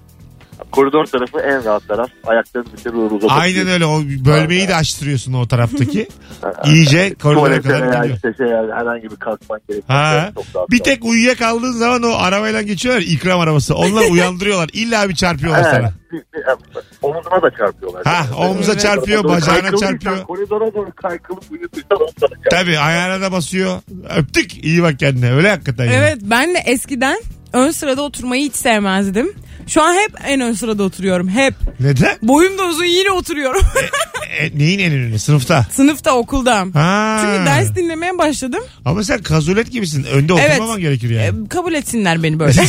koridor 0.71 1.05
tarafı 1.05 1.39
en 1.39 1.65
rahat 1.65 1.87
taraf. 1.87 2.09
Ayaklarını 2.27 2.67
dışarı 2.77 2.93
doğru 2.93 3.03
uzatabiliyorsun. 3.15 3.39
Aynen 3.41 3.67
öyle. 3.67 3.85
O 3.85 4.01
bölmeyi 4.25 4.67
de 4.67 4.75
açtırıyorsun 4.75 5.33
o 5.33 5.47
taraftaki. 5.47 6.07
İyice 6.65 7.13
koridora 7.13 7.61
kadar 7.61 7.87
gidiyor. 8.01 8.15
işte 8.15 8.33
şey 8.37 8.47
yani 8.47 8.71
herhangi 8.73 9.03
bir 9.03 9.15
kalkman 9.15 9.59
gerekiyor. 9.69 9.99
Ha. 9.99 10.31
Bir 10.71 10.79
tek 10.79 11.05
uyuyakaldığın 11.05 11.71
zaman 11.71 12.03
o 12.03 12.15
arabayla 12.15 12.61
geçiyorlar 12.61 13.01
ikram 13.01 13.39
arabası. 13.39 13.75
Onlar 13.75 14.03
uyandırıyorlar. 14.11 14.69
İlla 14.73 15.09
bir 15.09 15.15
çarpıyorlar 15.15 15.63
sana. 15.63 15.93
Bir- 16.11 16.17
bir- 16.17 16.71
Omuzuna 17.01 17.41
da 17.41 17.49
çarpıyorlar. 17.57 18.05
Ha, 18.05 18.25
omuza 18.37 18.77
çarpıyor, 18.77 19.23
bacağına 19.23 19.77
çarpıyor. 19.77 20.23
Koridora 20.23 20.73
doğru 20.73 20.91
kaykılıp 20.95 21.43
sana 21.43 22.09
çarpıyor. 22.29 22.51
Tabii 22.51 22.79
ayağına 22.79 23.21
da 23.21 23.31
basıyor. 23.31 23.79
Öptük. 24.17 24.63
İyi 24.65 24.83
bak 24.83 24.99
kendine. 24.99 25.31
Öyle 25.33 25.49
hakikaten. 25.49 25.85
yani. 25.85 25.95
Evet 25.95 26.17
ben 26.21 26.53
de 26.55 26.59
eskiden 26.65 27.17
ön 27.53 27.71
sırada 27.71 28.01
oturmayı 28.01 28.43
hiç 28.43 28.55
sevmezdim. 28.55 29.33
Şu 29.73 29.81
an 29.83 29.93
hep 29.95 30.11
en 30.27 30.41
ön 30.41 30.53
sırada 30.53 30.83
oturuyorum. 30.83 31.29
Hep. 31.29 31.53
Neden? 31.79 32.17
Boyum 32.21 32.57
da 32.57 32.63
uzun 32.65 32.85
yine 32.85 33.11
oturuyorum. 33.11 33.61
E, 34.39 34.57
neyin 34.59 34.79
en 34.79 34.91
önünde? 34.93 35.19
Sınıfta. 35.19 35.65
Sınıfta 35.71 36.15
okulda. 36.15 36.65
Ha. 36.73 37.19
Çünkü 37.21 37.45
ders 37.45 37.75
dinlemeye 37.75 38.17
başladım. 38.17 38.63
Ama 38.85 39.03
sen 39.03 39.21
kazulet 39.23 39.71
gibisin. 39.71 40.03
Önde 40.03 40.33
Evet. 40.33 40.51
oturmaman 40.51 40.79
gerekir 40.79 41.09
yani. 41.09 41.45
E, 41.45 41.49
kabul 41.49 41.73
etsinler 41.73 42.23
beni 42.23 42.39
böyle. 42.39 42.61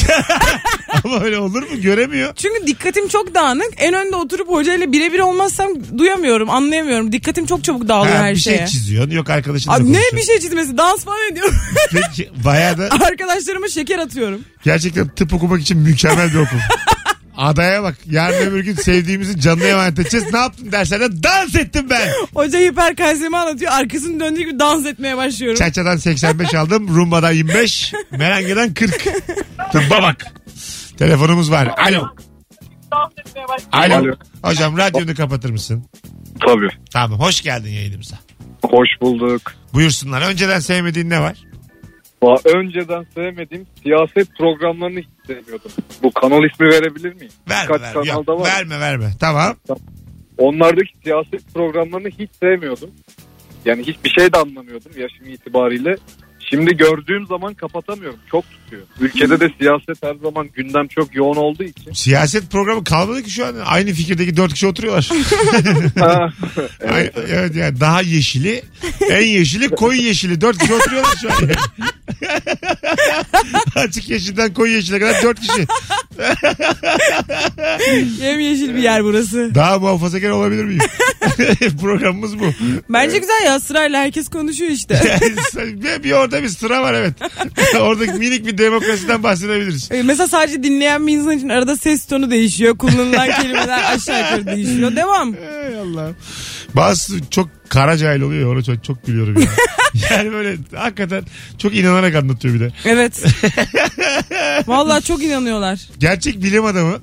Ama 1.05 1.21
öyle 1.21 1.39
olur 1.39 1.63
mu? 1.63 1.81
Göremiyor. 1.81 2.35
Çünkü 2.35 2.67
dikkatim 2.67 3.09
çok 3.09 3.35
dağınık. 3.35 3.69
En 3.77 3.95
önde 3.95 4.17
oturup 4.17 4.49
hocayla 4.49 4.93
birebir 4.93 5.19
olmazsam 5.21 5.69
duyamıyorum, 5.99 6.51
anlayamıyorum. 6.51 7.13
Dikkatim 7.13 7.47
çok 7.47 7.65
çabuk 7.65 7.89
dağılıyor 7.89 8.17
Ha, 8.17 8.23
her 8.23 8.35
bir 8.35 8.41
şeye. 8.41 8.57
şey 8.59 8.67
çiziyorsun. 8.67 9.11
Yok 9.11 9.31
arkadaşınla 9.31 9.75
Abi 9.75 9.83
ne 9.83 9.87
konuşuyorsun. 9.87 10.19
bir 10.19 10.23
şey 10.25 10.39
çizmesi? 10.41 10.79
Dans 10.79 11.05
falan 11.05 11.33
ediyorum. 11.33 11.55
Peki 11.93 12.31
bayağı 12.45 12.79
da 12.79 12.89
Arkadaşlarıma 13.07 13.69
şeker 13.69 13.99
atıyorum. 13.99 14.41
Gerçekten 14.65 15.09
tıp 15.09 15.35
okumak 15.35 15.61
için 15.61 15.79
mükemmel 15.79 16.31
bir 16.31 16.39
okul. 16.39 16.57
Adaya 17.37 17.83
bak. 17.83 17.97
Yarın 18.11 18.51
öbür 18.51 18.65
gün 18.65 18.75
sevdiğimizi 18.75 19.41
canlı 19.41 19.65
emanet 19.65 19.99
edeceğiz. 19.99 20.33
Ne 20.33 20.39
yaptın 20.39 20.73
derslerde? 20.73 21.23
Dans 21.23 21.55
ettim 21.55 21.87
ben. 21.91 22.09
Hoca 22.35 22.59
hiperkalsemi 22.59 23.37
anlatıyor. 23.37 23.73
Arkasını 23.73 24.21
döndüğü 24.21 24.41
gibi 24.41 24.59
dans 24.59 24.87
etmeye 24.87 25.17
başlıyorum. 25.17 25.59
Çaçadan 25.59 25.97
85 25.97 26.55
aldım. 26.55 26.89
Rumba'dan 26.89 27.33
25. 27.33 27.93
Merengeden 28.11 28.75
40. 28.75 29.05
Tıbba 29.73 30.03
bak. 30.03 30.27
Telefonumuz 30.99 31.51
var. 31.51 31.71
Alo. 31.79 32.09
Alo. 33.73 33.95
Alo. 33.95 34.15
Hocam 34.43 34.79
radyonu 34.79 35.15
kapatır 35.15 35.51
mısın? 35.51 35.85
Tabii. 36.47 36.69
Tamam. 36.93 37.21
Hoş 37.21 37.41
geldin 37.41 37.71
yayınımıza. 37.71 38.17
Hoş 38.63 38.89
bulduk. 39.01 39.43
Buyursunlar. 39.75 40.23
Önceden 40.23 40.61
sevmediğin 40.61 41.11
ne 41.11 41.21
var? 41.21 41.39
Önceden 42.45 43.07
sevmediğim 43.15 43.67
siyaset 43.83 44.37
programlarını 44.39 44.99
hiç 44.99 45.09
sevmiyordum. 45.27 45.71
Bu 46.03 46.13
kanal 46.13 46.45
ismi 46.45 46.67
verebilir 46.67 47.15
miyim? 47.15 47.33
Verme 47.51 47.75
Birkaç 47.75 47.83
verme. 47.83 48.09
Yok, 48.09 48.27
kanalda 48.27 48.39
var. 48.45 48.49
verme 48.49 48.81
verme. 48.81 49.11
Tamam. 49.21 49.57
Onlardaki 50.39 50.93
siyaset 51.05 51.55
programlarını 51.55 52.09
hiç 52.09 52.31
sevmiyordum. 52.41 52.91
Yani 53.65 53.83
hiçbir 53.83 54.11
şey 54.11 54.33
de 54.33 54.39
anlamıyordum 54.39 54.93
yaşım 54.97 55.27
itibariyle. 55.27 55.97
Şimdi 56.53 56.77
gördüğüm 56.77 57.27
zaman 57.27 57.55
kapatamıyorum. 57.55 58.19
Çok 58.31 58.45
tutuyor. 58.51 58.83
Ülkede 59.01 59.41
de 59.41 59.49
siyaset 59.59 60.03
her 60.03 60.15
zaman 60.23 60.49
gündem 60.55 60.89
çok 60.89 61.15
yoğun 61.15 61.37
olduğu 61.37 61.63
için. 61.63 61.93
Siyaset 61.93 62.51
programı 62.51 62.85
kalmadı 62.85 63.23
ki 63.23 63.31
şu 63.31 63.47
an. 63.47 63.55
Aynı 63.65 63.93
fikirdeki 63.93 64.37
dört 64.37 64.53
kişi 64.53 64.67
oturuyorlar. 64.67 65.11
Ha, 65.99 66.33
evet. 66.81 67.15
evet 67.29 67.57
yani 67.57 67.81
daha 67.81 68.03
yeşili, 68.03 68.63
en 69.11 69.27
yeşili 69.27 69.69
koyu 69.69 70.03
yeşili. 70.03 70.41
Dört 70.41 70.59
kişi 70.59 70.75
oturuyorlar 70.75 71.17
şu 71.21 71.33
an. 71.33 71.37
yani. 71.41 71.53
Açık 73.77 74.11
yeşilden 74.11 74.55
koyu 74.55 74.73
yeşile 74.73 74.99
kadar 74.99 75.23
dört 75.23 75.41
kişi. 75.41 75.67
Yemyeşil 78.23 78.75
bir 78.75 78.83
yer 78.83 79.05
burası. 79.05 79.51
Daha 79.55 79.79
muhafazakar 79.79 80.31
olabilir 80.31 80.65
miyim? 80.65 80.81
Programımız 81.81 82.41
bu. 82.41 82.45
Bence 82.89 83.19
güzel 83.19 83.45
ya 83.47 83.61
sırayla 83.61 84.01
herkes 84.01 84.29
konuşuyor 84.29 84.71
işte. 84.71 85.21
bir, 85.57 86.03
bir 86.03 86.13
orada 86.13 86.42
bir 86.43 86.49
sıra 86.49 86.83
var 86.83 86.95
evet. 86.95 87.15
Oradaki 87.81 88.13
minik 88.13 88.47
bir 88.47 88.59
demokrasiden 88.59 89.23
bahsedebiliriz. 89.23 89.89
Ee, 89.93 90.03
Mesela 90.03 90.29
sadece 90.29 90.63
dinleyen 90.63 91.07
bir 91.07 91.13
insan 91.13 91.37
için 91.39 91.49
arada 91.49 91.77
ses 91.77 92.07
tonu 92.07 92.31
değişiyor. 92.31 92.79
Kullanılan 92.79 93.27
kelimeler 93.43 93.95
aşağı 93.95 94.19
yukarı 94.19 94.57
değişiyor. 94.57 94.97
Devam. 94.97 95.35
Ey 95.35 95.79
Allah. 95.81 96.11
Bazısı 96.75 97.31
çok 97.31 97.49
kara 97.69 97.97
cahil 97.97 98.21
oluyor. 98.21 98.55
Ona 98.55 98.63
çok, 98.63 98.85
çok 98.85 99.07
gülüyorum 99.07 99.41
ya. 99.43 99.49
yani 100.11 100.33
böyle 100.33 100.57
hakikaten 100.77 101.25
çok 101.59 101.77
inanarak 101.77 102.15
anlatıyor 102.15 102.55
bir 102.55 102.61
de. 102.61 102.73
Evet. 102.85 103.23
Vallahi 104.67 105.05
çok 105.05 105.23
inanıyorlar. 105.23 105.81
Gerçek 105.99 106.43
bilim 106.43 106.65
adamı 106.65 106.99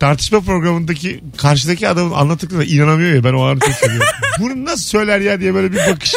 tartışma 0.00 0.40
programındaki 0.40 1.20
karşıdaki 1.36 1.88
adamın 1.88 2.12
anlattıklarına 2.12 2.64
inanamıyor 2.64 3.14
ya 3.14 3.24
ben 3.24 3.32
o 3.32 3.42
anı 3.44 3.60
çok 3.60 3.72
seviyorum. 3.74 4.06
Bunu 4.40 4.64
nasıl 4.64 4.82
söyler 4.84 5.20
ya 5.20 5.40
diye 5.40 5.54
böyle 5.54 5.72
bir 5.72 5.76
bakış. 5.78 6.14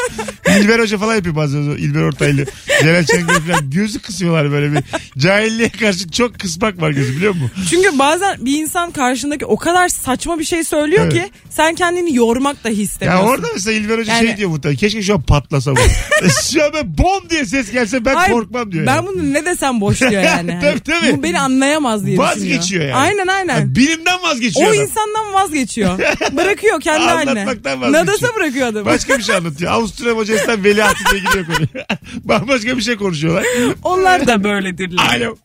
İlber 0.59 0.79
Hoca 0.79 0.97
falan 0.97 1.15
yapıyor 1.15 1.35
bazen 1.35 1.57
o 1.69 1.73
İlber 1.75 2.01
Ortaylı. 2.01 2.45
Celal 2.81 3.05
Şengör 3.05 3.33
falan 3.41 3.69
gözü 3.71 3.99
kısıyorlar 3.99 4.51
böyle 4.51 4.73
bir. 4.73 4.83
Cahilliğe 5.17 5.69
karşı 5.69 6.11
çok 6.11 6.39
kısmak 6.39 6.81
var 6.81 6.91
gözü 6.91 7.15
biliyor 7.17 7.33
musun? 7.33 7.51
Çünkü 7.69 7.99
bazen 7.99 8.45
bir 8.45 8.57
insan 8.61 8.91
karşındaki 8.91 9.45
o 9.45 9.57
kadar 9.57 9.89
saçma 9.89 10.39
bir 10.39 10.43
şey 10.43 10.63
söylüyor 10.63 11.03
Evet. 11.03 11.13
ki 11.13 11.29
sen 11.49 11.75
kendini 11.75 12.15
yormak 12.15 12.63
dahi 12.63 12.75
Ya 12.77 12.81
istemiyorsun. 12.83 13.27
orada 13.27 13.47
mesela 13.53 13.77
İlber 13.77 13.97
Hoca 13.97 14.13
Yani- 14.13 14.27
şey 14.27 14.37
diyor 14.37 14.49
muhtemelen. 14.49 14.77
Keşke 14.79 15.01
şu 15.01 15.13
an 15.13 15.21
patlasa 15.21 15.71
bu. 15.75 15.79
şu 16.53 16.63
an 16.63 16.69
ben 16.73 16.97
bom 16.97 17.29
diye 17.29 17.45
ses 17.45 17.71
gelse 17.71 18.05
ben 18.05 18.15
Hayır, 18.15 18.33
korkmam 18.33 18.71
diyor. 18.71 18.85
Ben 18.85 18.95
yani. 18.95 19.07
bunu 19.07 19.33
ne 19.33 19.45
desem 19.45 19.81
boş 19.81 20.01
diyor 20.01 20.11
yani. 20.23 20.57
Tabii, 20.61 20.79
tabii. 20.79 21.17
Bu 21.17 21.23
beni 21.23 21.39
anlayamaz 21.39 22.05
diye 22.05 22.17
Vazgeçiyor 22.17 22.61
düşünüyor. 22.63 22.85
yani. 22.85 22.95
Aynen 22.95 23.27
aynen. 23.27 23.59
Ya 23.59 23.68
bilimden 23.75 24.21
vazgeçiyor 24.23 24.67
o 24.67 24.71
adam. 24.71 24.81
insandan 24.81 25.33
vazgeçiyor. 25.33 25.99
Bırakıyor 26.31 26.81
kendi 26.81 27.05
haline. 27.05 27.31
Anlatmaktan 27.31 27.81
vazgeçiyor. 27.81 28.05
Nadasa 28.07 28.35
bırakıyor 28.35 28.67
adamı. 28.67 28.85
Başka 28.85 29.17
bir 29.17 29.23
şey 29.23 29.35
anlatıyor. 29.35 29.71
Avusturya 29.71 30.15
Macaristan 30.15 30.63
veliahtı 30.63 31.11
diye 31.11 31.21
gidiyor 31.21 31.45
konu. 31.45 31.67
Bambaşka 32.23 32.77
bir 32.77 32.81
şey 32.81 32.95
konuşuyorlar. 32.95 33.43
Onlar 33.83 34.27
da 34.27 34.43
böyledirler. 34.43 35.03
Alo. 35.17 35.35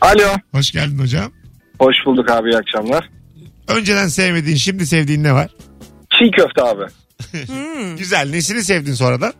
Alo. 0.00 0.28
Hoş 0.52 0.70
geldin 0.70 0.98
hocam. 0.98 1.32
Hoş 1.78 1.96
bulduk 2.06 2.30
abi 2.30 2.50
iyi 2.50 2.56
akşamlar. 2.56 3.10
Önceden 3.68 4.08
sevmediğin 4.08 4.56
şimdi 4.56 4.86
sevdiğin 4.86 5.24
ne 5.24 5.32
var? 5.32 5.50
Çiğ 6.18 6.30
köfte 6.30 6.62
abi. 6.62 6.82
Güzel. 7.98 8.30
Nesini 8.30 8.62
sevdin 8.62 8.92
sonradan? 8.92 9.32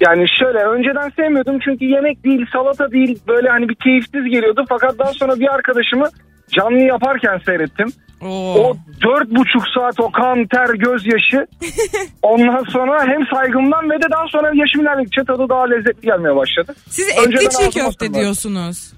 Yani 0.00 0.26
şöyle 0.40 0.58
önceden 0.58 1.10
sevmiyordum 1.16 1.58
çünkü 1.64 1.84
yemek 1.84 2.24
değil 2.24 2.46
salata 2.52 2.90
değil 2.90 3.18
böyle 3.28 3.48
hani 3.48 3.68
bir 3.68 3.74
keyifsiz 3.74 4.24
geliyordu. 4.24 4.64
Fakat 4.68 4.98
daha 4.98 5.12
sonra 5.12 5.40
bir 5.40 5.54
arkadaşımı 5.54 6.08
canlı 6.56 6.78
yaparken 6.78 7.40
seyrettim. 7.46 7.92
Oo. 8.20 8.54
O 8.54 8.76
dört 9.02 9.30
buçuk 9.30 9.62
saat 9.74 10.00
o 10.00 10.10
kan 10.12 10.46
ter 10.46 10.74
gözyaşı 10.74 11.46
ondan 12.22 12.64
sonra 12.72 13.06
hem 13.06 13.20
saygımdan 13.34 13.90
ve 13.90 13.94
de 14.02 14.06
daha 14.10 14.26
sonra 14.32 14.50
yaşım 14.54 14.80
ilerledikçe 14.82 15.20
tadı 15.26 15.48
daha 15.48 15.64
lezzetli 15.70 16.06
gelmeye 16.06 16.36
başladı. 16.36 16.74
Siz 16.90 17.08
Önceden 17.08 17.44
etli 17.46 17.50
çiğ 17.50 17.66
ağzıma 17.66 17.84
köfte 17.84 18.14
diyorsunuz. 18.14 18.92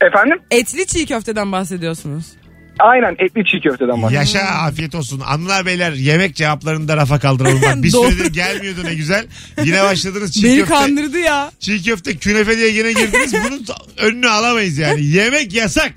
Efendim? 0.00 0.38
Etli 0.50 0.86
çiğ 0.86 1.06
köfteden 1.06 1.52
bahsediyorsunuz. 1.52 2.24
Aynen 2.78 3.16
etli 3.18 3.44
çiğ 3.44 3.60
köfteden 3.60 4.02
bahsediyorum. 4.02 4.14
Yaşa 4.14 4.40
afiyet 4.40 4.94
olsun. 4.94 5.20
Anılar 5.26 5.66
beyler 5.66 5.92
yemek 5.92 6.34
cevaplarını 6.36 6.88
da 6.88 6.96
rafa 6.96 7.18
kaldıralım. 7.18 7.62
Bak, 7.62 7.82
bir 7.82 7.92
Doğru. 7.92 8.10
süredir 8.10 8.32
gelmiyordu 8.32 8.80
ne 8.84 8.94
güzel. 8.94 9.26
Yine 9.64 9.82
başladınız 9.82 10.32
çiğ 10.32 10.44
Beni 10.44 10.58
köfte. 10.58 10.74
kandırdı 10.74 11.18
ya. 11.18 11.50
Çiğ 11.60 11.82
köfte 11.82 12.16
künefe 12.16 12.56
diye 12.56 12.72
gene 12.72 12.92
girdiniz. 12.92 13.34
Bunun 13.46 13.64
önünü 13.98 14.28
alamayız 14.28 14.78
yani. 14.78 15.04
Yemek 15.04 15.52
yasak. 15.54 15.92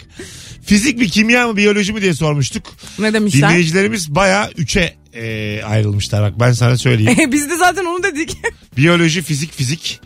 Fizik 0.66 0.98
mi 0.98 1.08
kimya 1.10 1.48
mı 1.48 1.58
biyoloji 1.58 1.94
mi 1.94 2.02
diye 2.02 2.14
sormuştuk. 2.14 2.64
Ne 3.00 3.14
demişler? 3.14 3.50
Dinleyicilerimiz 3.50 4.16
baya 4.16 4.50
üçe 4.58 4.96
e, 5.14 5.62
ayrılmışlar 5.64 6.22
bak 6.24 6.40
ben 6.40 6.52
sana 6.52 6.78
söyleyeyim. 6.78 7.20
Biz 7.32 7.50
de 7.50 7.58
zaten 7.58 7.86
onu 7.86 8.04
dedik. 8.04 8.38
Biyoloji, 8.78 9.22
fizik, 9.22 9.54
fizik. 9.58 10.00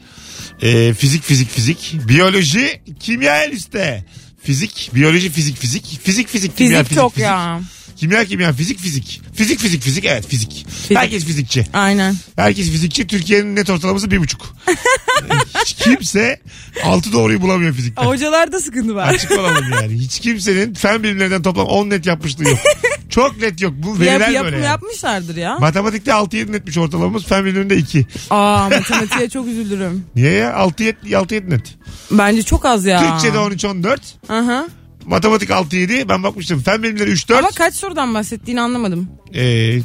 Ee, 0.62 0.93
fizik 0.93 1.24
fizik 1.24 1.50
fizik. 1.50 1.93
Biyoloji 2.07 2.81
kimya 3.00 3.43
en 3.43 3.51
üstte. 3.51 4.05
Fizik, 4.43 4.91
biyoloji, 4.95 5.29
fizik, 5.29 5.57
fizik. 5.57 6.00
Fizik, 6.03 6.27
fizik, 6.27 6.57
kimya, 6.57 6.69
Fizik 6.69 6.88
fizik, 6.88 7.01
çok 7.01 7.12
fizik. 7.13 7.24
ya. 7.25 7.62
Kimya, 7.95 8.25
kimya, 8.25 8.53
fizik, 8.53 8.79
fizik. 8.79 9.21
Fizik, 9.33 9.59
fizik, 9.59 9.81
fizik. 9.81 10.05
Evet 10.05 10.27
fizik. 10.27 10.65
Herkes 10.93 11.25
fizikçi. 11.25 11.65
Aynen. 11.73 12.15
Herkes 12.35 12.69
fizikçi. 12.71 13.07
Türkiye'nin 13.07 13.55
net 13.55 13.69
ortalaması 13.69 14.11
bir 14.11 14.19
buçuk. 14.19 14.55
Hiç 15.61 15.73
kimse 15.73 16.39
altı 16.83 17.11
doğruyu 17.13 17.41
bulamıyor 17.41 17.73
fizikte. 17.73 18.01
Hocalarda 18.05 18.59
sıkıntı 18.61 18.95
var. 18.95 19.07
Açık 19.13 19.31
olalım 19.31 19.65
yani. 19.81 19.93
Hiç 19.93 20.19
kimsenin 20.19 20.73
fen 20.73 21.03
bilimlerinden 21.03 21.41
toplam 21.41 21.67
10 21.67 21.89
net 21.89 22.05
yapmışlığı 22.05 22.43
yok. 22.43 22.59
Çok 23.09 23.41
net 23.41 23.61
yok. 23.61 23.73
Bu 23.77 23.99
veriler 23.99 24.11
Yap, 24.19 24.21
böyle 24.21 24.35
yapım 24.35 24.53
yani. 24.53 24.65
yapmışlardır 24.65 25.35
ya. 25.35 25.57
Matematikte 25.59 26.11
6-7 26.11 26.51
netmiş 26.51 26.77
ortalamamız. 26.77 27.23
Fen 27.25 27.45
bilimlerinde 27.45 27.77
2. 27.77 28.05
Aa 28.29 28.69
matematiğe 28.69 29.29
çok 29.29 29.47
üzülürüm. 29.47 30.05
Niye 30.15 30.31
ya? 30.31 30.51
6-7 30.51 30.95
6-7 31.03 31.49
net. 31.49 31.75
Bence 32.11 32.43
çok 32.43 32.65
az 32.65 32.85
ya. 32.85 32.99
Türkçe'de 32.99 33.37
13-14. 33.37 33.97
Aha. 34.29 34.67
Matematik 35.05 35.50
6-7. 35.50 36.09
Ben 36.09 36.24
bakmıştım. 36.24 36.59
Fen 36.62 36.83
bilimleri 36.83 37.12
3-4. 37.12 37.38
Ama 37.38 37.50
kaç 37.51 37.74
sorudan 37.75 38.13
bahsettiğini 38.13 38.62
anlamadım. 38.62 39.09
Ee, 39.33 39.79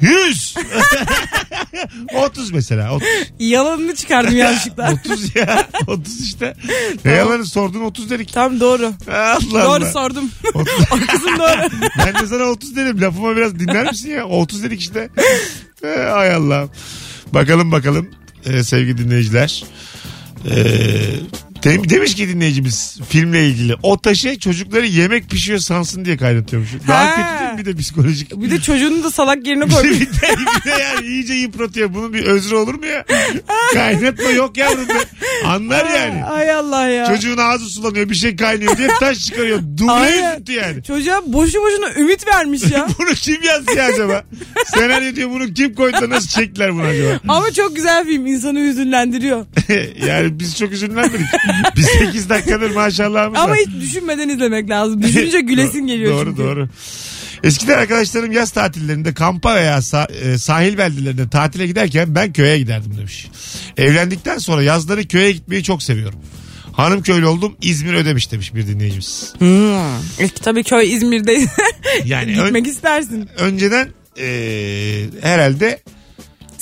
100. 0.00 0.54
30 2.14 2.50
mesela. 2.52 2.94
30, 2.94 3.08
Yalanını 3.38 3.94
çıkardım 3.94 4.36
yanlışlıkla. 4.36 4.92
30 5.06 5.36
ya. 5.36 5.68
30 5.86 6.20
işte. 6.20 6.54
Ne 7.04 7.12
yalanı 7.12 7.46
sordun 7.46 7.80
30 7.80 8.10
dedik. 8.10 8.32
Tam 8.32 8.60
doğru. 8.60 8.92
Allah 9.10 9.38
Doğru 9.52 9.58
Allah. 9.68 9.90
sordum. 9.92 10.30
30. 10.54 10.74
o 10.92 10.96
kısım 11.06 11.38
doğru. 11.38 11.68
ben 11.98 12.14
de 12.22 12.26
sana 12.26 12.42
30 12.42 12.76
dedim. 12.76 13.00
Lafıma 13.00 13.36
biraz 13.36 13.58
dinler 13.58 13.86
misin 13.90 14.10
ya? 14.10 14.24
30 14.26 14.62
dedik 14.62 14.80
işte. 14.80 15.08
Ee, 15.84 15.88
ay 15.88 16.34
Allah. 16.34 16.68
Bakalım 17.34 17.72
bakalım 17.72 18.10
ee, 18.46 18.62
sevgili 18.64 18.98
dinleyiciler. 18.98 19.64
Ee, 20.50 20.54
de- 21.64 21.88
demiş 21.90 22.14
ki 22.14 22.28
dinleyicimiz 22.28 22.98
filmle 23.08 23.46
ilgili. 23.48 23.74
O 23.82 24.00
taşı 24.00 24.38
çocukları 24.38 24.86
yemek 24.86 25.30
pişiyor 25.30 25.58
sansın 25.58 26.04
diye 26.04 26.16
kaynatıyormuş. 26.16 26.70
Daha 26.88 27.04
Ha. 27.04 27.14
kötü 27.16 27.40
değil 27.44 27.52
mi 27.52 27.58
bir 27.58 27.64
de 27.64 27.82
psikolojik. 27.82 28.30
Bir 28.42 28.50
de 28.50 28.60
çocuğunu 28.60 29.04
da 29.04 29.10
salak 29.10 29.46
yerine 29.46 29.64
bir 29.66 29.70
de, 29.70 29.74
koymuş. 29.74 30.00
bir 30.00 30.06
de, 30.70 30.70
yani 30.82 31.06
iyice 31.06 31.34
yıpratıyor. 31.34 31.94
Bunun 31.94 32.12
bir 32.12 32.24
özrü 32.24 32.54
olur 32.54 32.74
mu 32.74 32.86
ya? 32.86 33.04
Kaynatma 33.74 34.30
yok 34.30 34.56
yavrum 34.56 34.88
be. 34.88 34.92
Anlar 35.46 35.90
yani. 35.90 36.24
Ay 36.24 36.50
Allah 36.50 36.88
ya. 36.88 37.06
Çocuğun 37.06 37.36
ağzı 37.38 37.64
sulanıyor 37.68 38.10
bir 38.10 38.14
şey 38.14 38.36
kaynıyor 38.36 38.76
diye 38.76 38.88
taş 39.00 39.18
çıkarıyor. 39.18 39.58
Duble 39.78 39.90
Aynen. 39.90 40.32
üzüntü 40.34 40.52
yani. 40.52 40.82
Çocuğa 40.82 41.22
boşu 41.26 41.58
boşuna 41.60 42.00
ümit 42.00 42.26
vermiş 42.28 42.62
ya. 42.70 42.88
bunu 42.98 43.08
kim 43.14 43.42
yazdı 43.42 43.72
ya 43.76 43.84
acaba? 43.84 44.24
Senaryo 44.74 45.16
diyor 45.16 45.30
bunu 45.30 45.54
kim 45.54 45.74
koydu 45.74 45.96
da 46.00 46.10
nasıl 46.10 46.28
çektiler 46.28 46.72
bunu 46.74 46.82
acaba? 46.82 47.20
Ama 47.28 47.50
çok 47.52 47.76
güzel 47.76 48.04
film 48.06 48.26
insanı 48.26 48.58
hüzünlendiriyor. 48.60 49.46
yani 50.06 50.40
biz 50.40 50.58
çok 50.58 50.72
üzülmedik. 50.72 51.20
Biz 51.76 51.86
8 51.86 52.28
dakikadır 52.28 52.70
maşallahımız 52.70 53.38
Ama 53.40 53.54
hiç 53.56 53.82
düşünmeden 53.82 54.28
izlemek 54.28 54.70
lazım. 54.70 55.02
Düşününce 55.02 55.40
gülesin 55.48 55.86
geliyor 55.86 56.12
Doğru 56.12 56.24
çünkü. 56.30 56.42
doğru. 56.42 56.68
Eskiden 57.44 57.78
arkadaşlarım 57.78 58.32
yaz 58.32 58.50
tatillerinde 58.50 59.14
kampa 59.14 59.54
veya 59.54 59.78
sa- 59.78 60.12
e, 60.34 60.38
sahil 60.38 60.78
beldelerinde 60.78 61.28
tatile 61.28 61.66
giderken 61.66 62.14
ben 62.14 62.32
köye 62.32 62.58
giderdim 62.58 62.96
demiş. 62.98 63.26
Evlendikten 63.76 64.38
sonra 64.38 64.62
yazları 64.62 65.08
köye 65.08 65.32
gitmeyi 65.32 65.62
çok 65.62 65.82
seviyorum. 65.82 66.18
Hanım 66.72 67.02
köylü 67.02 67.26
oldum 67.26 67.56
İzmir 67.62 67.94
ödemiş 67.94 68.32
demiş 68.32 68.54
bir 68.54 68.66
dinleyicimiz. 68.66 69.32
Hmm. 69.38 69.76
E, 70.18 70.28
tabii 70.42 70.64
köy 70.64 70.94
İzmir'de 70.94 71.46
Yani 72.04 72.30
ön- 72.40 72.44
gitmek 72.44 72.66
istersin. 72.66 73.28
önceden 73.38 73.88
e, 74.18 74.26
herhalde 75.22 75.80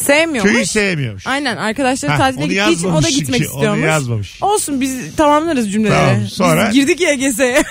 Sevmiyormuş. 0.04 0.52
köyü 0.52 0.66
sevmiyormuş. 0.66 1.26
Aynen 1.26 1.56
arkadaşlar 1.56 2.10
Ha, 2.10 2.16
tatile 2.18 2.40
onu 2.44 2.48
gittiği 2.48 2.72
için 2.72 2.88
o 2.88 2.88
da 2.92 2.94
yazmamış 2.94 3.14
gitmek 3.14 3.34
çünkü, 3.40 3.48
onu 3.50 3.56
istiyormuş. 3.56 3.84
yazmamış. 3.86 4.42
Olsun 4.42 4.80
biz 4.80 5.16
tamamlarız 5.16 5.72
cümleleri. 5.72 5.94
Tamam, 6.14 6.26
sonra- 6.28 6.68
Biz 6.68 6.74
girdik 6.74 7.00
ya 7.00 7.14
GS'ye. 7.14 7.62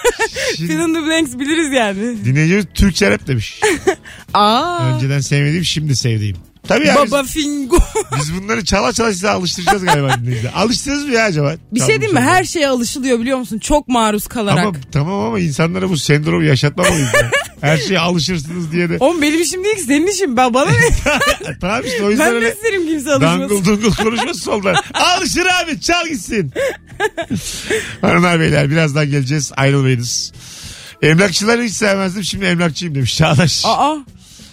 Şimdi- 0.57 0.67
Fill 0.73 0.79
in 0.79 0.93
the 0.93 1.01
blanks 1.07 1.33
biliriz 1.39 1.71
yani. 1.73 2.25
Dinleyicimiz 2.25 2.65
Türkçe 2.73 3.11
rap 3.11 3.27
demiş. 3.27 3.59
Aa. 4.33 4.85
Önceden 4.95 5.19
sevmediğim 5.19 5.65
şimdi 5.65 5.95
sevdiğim. 5.95 6.37
Tabii 6.67 6.87
ya 6.87 6.95
biz, 7.05 7.11
Baba 7.11 7.23
Fingo. 7.23 7.77
biz 8.19 8.33
bunları 8.35 8.65
çala 8.65 8.93
çala 8.93 9.11
size 9.13 9.29
alıştıracağız 9.29 9.85
galiba 9.85 10.15
dinleyiciler. 10.21 10.51
Alıştınız 10.55 11.05
mı 11.05 11.13
ya 11.13 11.23
acaba? 11.23 11.55
Bir 11.71 11.79
şey 11.79 11.87
diyeyim 12.01 12.13
mi? 12.13 12.19
Her 12.21 12.43
şeye 12.43 12.67
alışılıyor 12.67 13.19
biliyor 13.19 13.37
musun? 13.37 13.59
Çok 13.59 13.87
maruz 13.87 14.27
kalarak. 14.27 14.65
Ama 14.65 14.75
tamam 14.91 15.19
ama 15.19 15.39
insanlara 15.39 15.89
bu 15.89 15.97
sendromu 15.97 16.43
yaşatmamalıyız. 16.43 17.09
yani. 17.13 17.31
Her 17.61 17.77
şeye 17.77 17.99
alışırsınız 17.99 18.71
diye 18.71 18.89
de. 18.89 18.97
Oğlum 18.99 19.21
benim 19.21 19.41
işim 19.41 19.63
değil 19.63 19.75
ki 19.75 19.81
senin 19.81 20.07
işin. 20.07 20.37
Ben 20.37 20.53
bana 20.53 20.71
ne? 20.71 20.77
tamam 21.61 21.81
işte 21.85 22.03
o 22.03 22.09
yüzden 22.09 22.25
ben 22.25 22.31
de 22.33 22.35
öyle 22.35 22.53
isterim 22.53 22.87
kimse 22.87 23.11
alışmasın. 23.11 23.39
dangıl 23.39 23.65
dungul 23.65 23.91
konuşması 23.95 24.39
soldan. 24.39 24.75
Alışır 24.93 25.45
abi 25.63 25.81
çal 25.81 26.07
gitsin. 26.07 26.53
Hanımlar 28.01 28.39
beyler 28.39 28.69
birazdan 28.71 29.09
geleceğiz 29.11 29.51
ayrılmayınız. 29.57 30.31
Emlakçıları 31.01 31.63
hiç 31.63 31.73
sevmezdim 31.73 32.23
şimdi 32.23 32.45
emlakçıyım 32.45 32.95
demiş 32.95 33.17
Çağdaş. 33.17 33.61
Aa. 33.65 33.95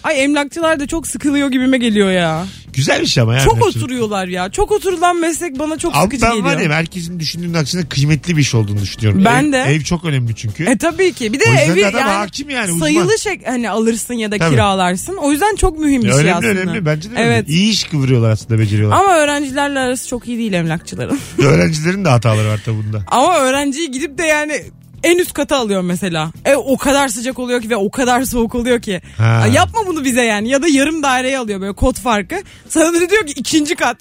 Ay 0.07 0.23
emlakçılar 0.23 0.79
da 0.79 0.87
çok 0.87 1.07
sıkılıyor 1.07 1.51
gibime 1.51 1.77
geliyor 1.77 2.11
ya. 2.11 2.45
Güzel 2.73 3.01
bir 3.01 3.05
şey 3.05 3.23
ama 3.23 3.33
ya. 3.33 3.39
Çok 3.39 3.61
oturuyorlar 3.67 4.27
ya. 4.27 4.49
Çok 4.51 4.71
oturulan 4.71 5.19
meslek 5.19 5.59
bana 5.59 5.77
çok 5.77 5.95
sıkıcı 5.95 6.25
Alttan 6.25 6.37
geliyor. 6.37 6.55
var 6.55 6.61
ya 6.61 6.71
herkesin 6.75 7.19
düşündüğünün 7.19 7.53
aksine 7.53 7.85
kıymetli 7.89 8.37
bir 8.37 8.41
iş 8.41 8.55
olduğunu 8.55 8.81
düşünüyorum. 8.81 9.25
Ben 9.25 9.43
Ev- 9.43 9.51
de. 9.51 9.57
Ev 9.57 9.81
çok 9.81 10.05
önemli 10.05 10.35
çünkü. 10.35 10.63
E 10.63 10.77
tabii 10.77 11.13
ki. 11.13 11.33
Bir 11.33 11.39
de 11.39 11.43
O 11.47 11.51
yüzden 11.51 11.67
evi 11.71 11.81
de 11.81 11.87
adam 11.87 11.99
yani, 11.99 12.11
hakim 12.11 12.49
yani, 12.49 12.71
uzman. 12.71 12.79
sayılı 12.87 13.19
şey 13.19 13.43
hani 13.45 13.69
alırsın 13.69 14.13
ya 14.13 14.31
da 14.31 14.37
Tabii. 14.37 14.49
kiralarsın. 14.51 15.15
O 15.15 15.31
yüzden 15.31 15.55
çok 15.55 15.79
mühim 15.79 16.01
bir 16.03 16.07
Ya 16.07 16.13
şey 16.13 16.21
önemli 16.21 16.35
aslında. 16.35 16.61
önemli 16.61 16.85
bence 16.85 17.09
de 17.11 17.13
öyle. 17.13 17.23
Evet. 17.23 17.49
İyi 17.49 17.71
iş 17.71 17.83
kıvırıyorlar 17.83 18.29
aslında 18.29 18.59
beceriyorlar. 18.59 18.97
Ama 18.99 19.17
öğrencilerle 19.17 19.79
arası 19.79 20.07
çok 20.07 20.27
iyi 20.27 20.37
değil 20.37 20.53
emlakçıların. 20.53 21.19
Öğrencilerin 21.43 22.05
de 22.05 22.09
hataları 22.09 22.47
var 22.47 22.61
tabi 22.65 22.77
bunda. 22.77 23.03
Ama 23.07 23.39
öğrenciyi 23.39 23.91
gidip 23.91 24.17
de 24.17 24.23
yani 24.23 24.61
en 25.03 25.17
üst 25.17 25.33
kata 25.33 25.57
alıyor 25.57 25.81
mesela. 25.81 26.31
E 26.45 26.55
o 26.55 26.77
kadar 26.77 27.07
sıcak 27.07 27.39
oluyor 27.39 27.61
ki 27.61 27.69
ve 27.69 27.75
o 27.75 27.91
kadar 27.91 28.23
soğuk 28.23 28.55
oluyor 28.55 28.81
ki. 28.81 29.01
Ha. 29.17 29.39
Ay, 29.43 29.53
yapma 29.53 29.87
bunu 29.87 30.03
bize 30.05 30.21
yani. 30.21 30.49
Ya 30.49 30.61
da 30.61 30.67
yarım 30.67 31.03
daireye 31.03 31.37
alıyor 31.39 31.61
böyle 31.61 31.73
kod 31.73 31.95
farkı. 31.99 32.35
Sana 32.69 32.93
biri 32.93 33.09
diyor 33.09 33.25
ki 33.27 33.33
ikinci 33.35 33.75
kat. 33.75 33.97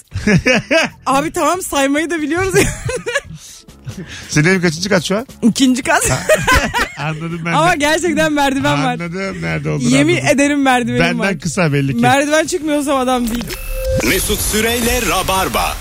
Abi 1.06 1.30
tamam 1.30 1.62
saymayı 1.62 2.10
da 2.10 2.22
biliyoruz 2.22 2.54
ya. 2.56 2.62
Senin 4.28 4.48
evin 4.48 4.60
kaçıncı 4.60 4.88
kat 4.88 5.04
şu 5.04 5.16
an? 5.16 5.26
ikinci 5.42 5.82
kat. 5.82 6.02
Anladım 6.98 7.40
ben 7.46 7.52
Ama 7.52 7.72
de. 7.72 7.76
gerçekten 7.76 8.32
merdiven 8.32 8.84
var. 8.84 8.92
Anladım 8.94 9.42
nerede 9.42 9.70
olduğunu 9.70 9.88
Yemin 9.88 10.14
anladım. 10.16 10.28
ederim 10.34 10.62
merdivenim 10.62 11.00
Benden 11.04 11.18
var. 11.18 11.38
kısa 11.40 11.72
belli 11.72 11.92
ki. 11.92 12.00
Merdiven 12.02 12.46
çıkmıyorsam 12.46 12.98
adam 12.98 13.26
değilim. 13.30 13.48
Mesut 14.08 14.40
Süreyle 14.40 15.00
Rabarba. 15.10 15.76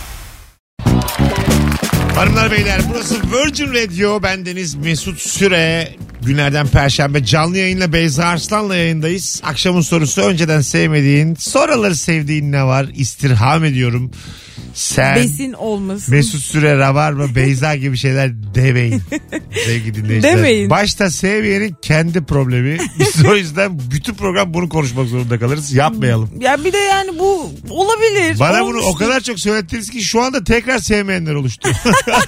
Hanımlar 2.15 2.51
beyler 2.51 2.82
burası 2.89 3.15
Virgin 3.15 3.67
Radio. 3.67 4.23
Bendeniz 4.23 4.75
Mesut 4.75 5.19
Süre. 5.19 5.95
Günlerden 6.25 6.67
Perşembe 6.67 7.25
canlı 7.25 7.57
yayınla 7.57 7.93
Beyza 7.93 8.25
Arslan'la 8.25 8.75
yayındayız. 8.75 9.41
Akşamın 9.45 9.81
sorusu 9.81 10.21
önceden 10.21 10.61
sevmediğin, 10.61 11.35
sonraları 11.35 11.95
sevdiğin 11.95 12.51
ne 12.51 12.63
var? 12.63 12.88
İstirham 12.95 13.65
ediyorum. 13.65 14.11
Sen 14.73 15.15
Besin 15.15 15.53
olmasın. 15.53 16.15
Mesut 16.15 16.41
Süre, 16.41 16.77
Rabarba, 16.77 17.35
Beyza 17.35 17.75
gibi 17.75 17.97
şeyler 17.97 18.31
demeyin. 18.55 19.01
Sevgili 19.65 19.95
dinleyiciler. 19.95 20.38
Demeyin. 20.38 20.69
Başta 20.69 21.09
sevmeyenin 21.09 21.75
kendi 21.81 22.25
problemi. 22.25 22.77
Biz 22.99 23.25
o 23.25 23.35
yüzden 23.35 23.79
bütün 23.91 24.13
program 24.13 24.53
bunu 24.53 24.69
konuşmak 24.69 25.07
zorunda 25.07 25.39
kalırız. 25.39 25.73
Yapmayalım. 25.73 26.29
Ya 26.39 26.63
bir 26.65 26.73
de 26.73 26.77
yani 26.77 27.19
bu 27.19 27.51
olabilir. 27.69 28.39
Bana 28.39 28.61
bunu 28.61 28.69
olmuştur. 28.69 28.91
o 28.91 28.95
kadar 28.95 29.21
çok 29.21 29.39
söylettiniz 29.39 29.89
ki 29.89 30.01
şu 30.01 30.21
anda 30.21 30.43
tekrar 30.43 30.79
sevmeyenler 30.79 31.33
oluştu. 31.33 31.69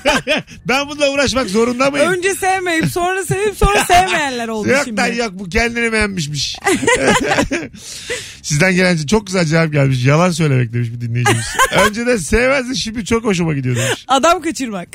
ben 0.68 0.90
bununla 0.90 1.12
uğraşmak 1.12 1.50
zorunda 1.50 1.92
mıyım? 1.92 2.12
Önce 2.12 2.36
sevmeyip 2.36 2.86
sonra 2.86 3.26
sevip 3.26 3.58
sonra 3.58 3.86
sevmeyenler 3.88 4.48
oldu 4.48 4.70
Yok 4.70 4.82
şimdi. 4.86 5.02
lan 5.02 5.14
yok 5.14 5.32
bu 5.34 5.50
kendini 5.50 5.92
beğenmişmiş. 5.92 6.56
Sizden 8.42 8.76
gelen 8.76 8.98
çok 8.98 9.28
güzel 9.28 9.46
cevap 9.46 9.72
gelmiş. 9.74 10.06
Yalan 10.06 10.32
söylemek 10.32 10.74
demiş 10.74 10.90
bir 10.92 11.02
dinleyicimiz. 11.02 11.46
Önceden 11.88 12.18
sevmezdi 12.18 12.78
şimdi 12.78 13.06
çok 13.06 13.24
hoşuma 13.24 13.54
gidiyor 13.54 13.76
demiş. 13.76 14.06
Adam 14.08 14.42
kaçırmak. 14.42 14.88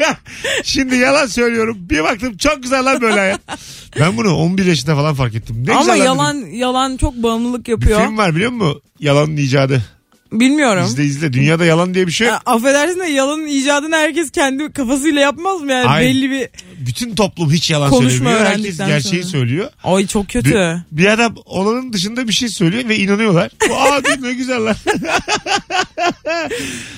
şimdi 0.64 0.96
yalan 0.96 1.26
söylüyorum. 1.26 1.76
Bir 1.80 2.04
baktım 2.04 2.36
çok 2.36 2.62
güzel 2.62 2.84
lan 2.84 3.00
böyle 3.00 3.18
hayat. 3.20 3.40
Ben 4.00 4.16
bunu 4.16 4.34
11 4.36 4.66
yaşında 4.66 4.94
falan 4.94 5.14
fark 5.14 5.34
ettim. 5.34 5.64
Ne 5.66 5.72
Ama 5.72 5.80
güzel 5.80 5.98
lan 5.98 6.04
yalan 6.04 6.42
dedim. 6.42 6.54
yalan 6.54 6.96
çok 6.96 7.14
bağımlılık 7.14 7.66
Bir 7.66 7.70
yapıyor. 7.70 8.00
film 8.06 8.18
var 8.18 8.34
biliyor 8.34 8.50
musun? 8.50 8.82
Yalanın 9.00 9.36
icadı. 9.36 9.82
Bilmiyorum. 10.32 10.84
İzle 10.86 11.04
izle. 11.04 11.32
Dünyada 11.32 11.64
yalan 11.64 11.94
diye 11.94 12.06
bir 12.06 12.12
şey 12.12 12.26
yok. 12.26 12.34
Ya, 12.46 12.52
affedersin 12.52 13.00
de 13.00 13.04
yalanın 13.06 13.46
icadını 13.46 13.96
herkes 13.96 14.30
kendi 14.30 14.72
kafasıyla 14.72 15.20
yapmaz 15.20 15.60
mı 15.60 15.72
yani 15.72 15.86
Aynen. 15.88 16.08
belli 16.10 16.30
bir 16.30 16.48
Bütün 16.86 17.14
toplum 17.14 17.52
hiç 17.52 17.70
yalan 17.70 17.90
Konuşma 17.90 18.08
söylemiyor. 18.10 18.38
Herkes 18.40 18.54
öğrendikten 18.60 18.88
gerçeği 18.88 19.22
sonra. 19.22 19.30
söylüyor. 19.32 19.70
Ay 19.84 20.06
çok 20.06 20.28
kötü. 20.28 20.50
Bir, 20.50 20.98
bir 21.02 21.06
adam 21.06 21.34
olanın 21.44 21.92
dışında 21.92 22.28
bir 22.28 22.32
şey 22.32 22.48
söylüyor 22.48 22.88
ve 22.88 22.96
inanıyorlar. 22.96 23.50
Aa 23.70 24.04
diyor, 24.04 24.16
ne 24.20 24.32
güzel 24.34 24.64
lan. 24.64 24.76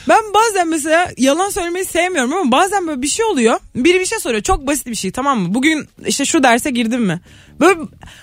Ben 0.09 0.21
bazen 0.35 0.69
mesela 0.69 1.11
yalan 1.17 1.51
söylemeyi 1.51 1.85
sevmiyorum 1.85 2.33
ama 2.33 2.53
bazen 2.53 2.87
böyle 2.87 3.03
bir 3.03 3.09
şey 3.09 3.27
oluyor. 3.27 3.59
Biri 3.75 4.01
bir 4.01 4.07
şey 4.07 4.19
soruyor. 4.19 4.43
Çok 4.43 4.67
basit 4.67 4.87
bir 4.87 4.95
şey 4.95 5.11
tamam 5.11 5.41
mı? 5.41 5.55
Bugün 5.55 5.89
işte 6.07 6.25
şu 6.25 6.43
derse 6.43 6.71
girdim 6.71 7.03
mi? 7.03 7.21
Böyle 7.61 7.81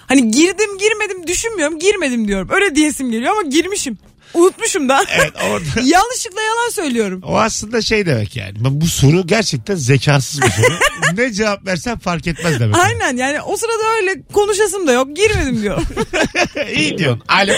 hani 0.07 0.31
girdim 0.31 0.77
girmedim 0.79 1.27
düşünmüyorum. 1.27 1.79
Girmedim 1.79 2.27
diyorum. 2.27 2.49
Öyle 2.51 2.75
diyesim 2.75 3.11
geliyor 3.11 3.31
ama 3.31 3.49
girmişim. 3.49 3.97
Unutmuşum 4.33 4.89
da. 4.89 4.99
Evet 5.15 5.31
orada 5.35 5.63
Yanlışlıkla 5.83 6.41
yalan 6.41 6.69
söylüyorum. 6.69 7.21
o 7.25 7.37
aslında 7.37 7.81
şey 7.81 8.05
demek 8.05 8.35
yani. 8.35 8.53
Bu 8.61 8.85
soru 8.85 9.27
gerçekten 9.27 9.75
zekasız 9.75 10.41
bir 10.41 10.47
soru. 10.49 10.75
ne 11.17 11.31
cevap 11.31 11.65
versen 11.65 11.97
fark 11.97 12.27
etmez 12.27 12.59
demek. 12.59 12.75
Aynen 12.77 13.17
yani 13.17 13.41
o 13.41 13.57
sırada 13.57 13.83
öyle 14.01 14.21
konuşasım 14.33 14.87
da 14.87 14.91
yok. 14.91 15.07
Girmedim 15.15 15.61
diyor. 15.61 15.81
İyi 16.75 16.97
diyorsun. 16.97 17.23
Alo. 17.27 17.53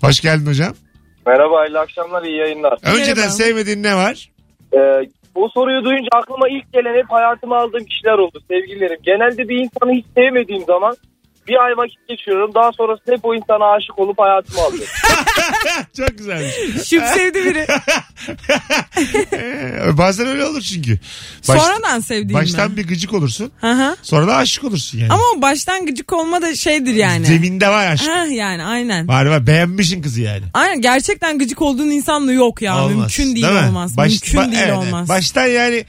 Hoş 0.00 0.20
geldin 0.20 0.46
hocam. 0.46 0.74
Merhaba 1.26 1.58
hayırlı 1.60 1.80
akşamlar 1.80 2.22
iyi 2.22 2.36
yayınlar. 2.38 2.78
Önceden 2.82 3.16
Merhaba. 3.16 3.30
sevmediğin 3.32 3.82
ne 3.82 3.96
var? 3.96 4.30
Ee, 4.74 4.78
bu 5.34 5.48
soruyu 5.54 5.84
duyunca 5.84 6.08
aklıma 6.12 6.48
ilk 6.48 6.72
gelen 6.72 6.94
hep 6.98 7.10
hayatıma 7.10 7.56
aldığım 7.58 7.84
kişiler 7.84 8.18
oldu 8.18 8.40
sevgililerim. 8.50 8.98
Genelde 9.02 9.48
bir 9.48 9.56
insanı 9.56 9.92
hiç 9.92 10.06
sevmediğim 10.16 10.64
zaman 10.66 10.96
bir 11.48 11.64
ay 11.64 11.76
vakit 11.76 12.08
geçiriyorum. 12.08 12.54
Daha 12.54 12.72
sonrasında 12.72 13.12
hep 13.16 13.24
o 13.24 13.34
insana 13.34 13.64
aşık 13.76 13.98
olup 13.98 14.18
hayatıma 14.18 14.62
alıyorum. 14.62 14.88
Çok 15.96 16.18
güzelmiş. 16.18 16.54
Şıp 16.88 17.04
sevdi 17.04 17.44
biri. 17.44 17.66
Ee, 19.32 19.98
Bazen 19.98 20.26
öyle 20.26 20.44
olur 20.44 20.60
çünkü. 20.60 20.98
Baş- 21.48 21.62
Sonradan 21.62 22.00
sevdiğim 22.00 22.34
baştan 22.42 22.70
mi? 22.70 22.76
bir 22.76 22.86
gıcık 22.88 23.12
olursun. 23.14 23.52
Hı 23.60 23.72
hı. 23.72 23.96
Sonra 24.02 24.26
da 24.26 24.36
aşık 24.36 24.64
olursun 24.64 24.98
yani. 24.98 25.12
Ama 25.12 25.22
o 25.36 25.42
baştan 25.42 25.86
gıcık 25.86 26.12
olma 26.12 26.42
da 26.42 26.54
şeydir 26.56 26.94
yani. 26.94 27.26
Zeminde 27.26 27.68
var 27.68 27.86
aşk. 27.92 28.08
Ha 28.08 28.26
yani 28.26 28.64
aynen. 28.64 29.08
Var 29.08 29.26
var 29.26 29.46
beğenmişsin 29.46 30.02
kızı 30.02 30.20
yani. 30.22 30.42
Aynen 30.54 30.80
gerçekten 30.80 31.38
gıcık 31.38 31.62
olduğun 31.62 31.90
insanla 31.90 32.32
yok 32.32 32.62
ya. 32.62 32.84
Olmaz. 32.84 32.96
Mümkün 32.96 33.34
değil, 33.42 33.52
mi? 33.54 33.68
olmaz. 33.68 33.96
Baş- 33.96 34.10
Mümkün 34.12 34.38
ba- 34.38 34.52
değil 34.52 34.62
evet, 34.66 34.76
olmaz. 34.76 35.00
evet. 35.00 35.08
Baştan 35.08 35.46
yani 35.46 35.84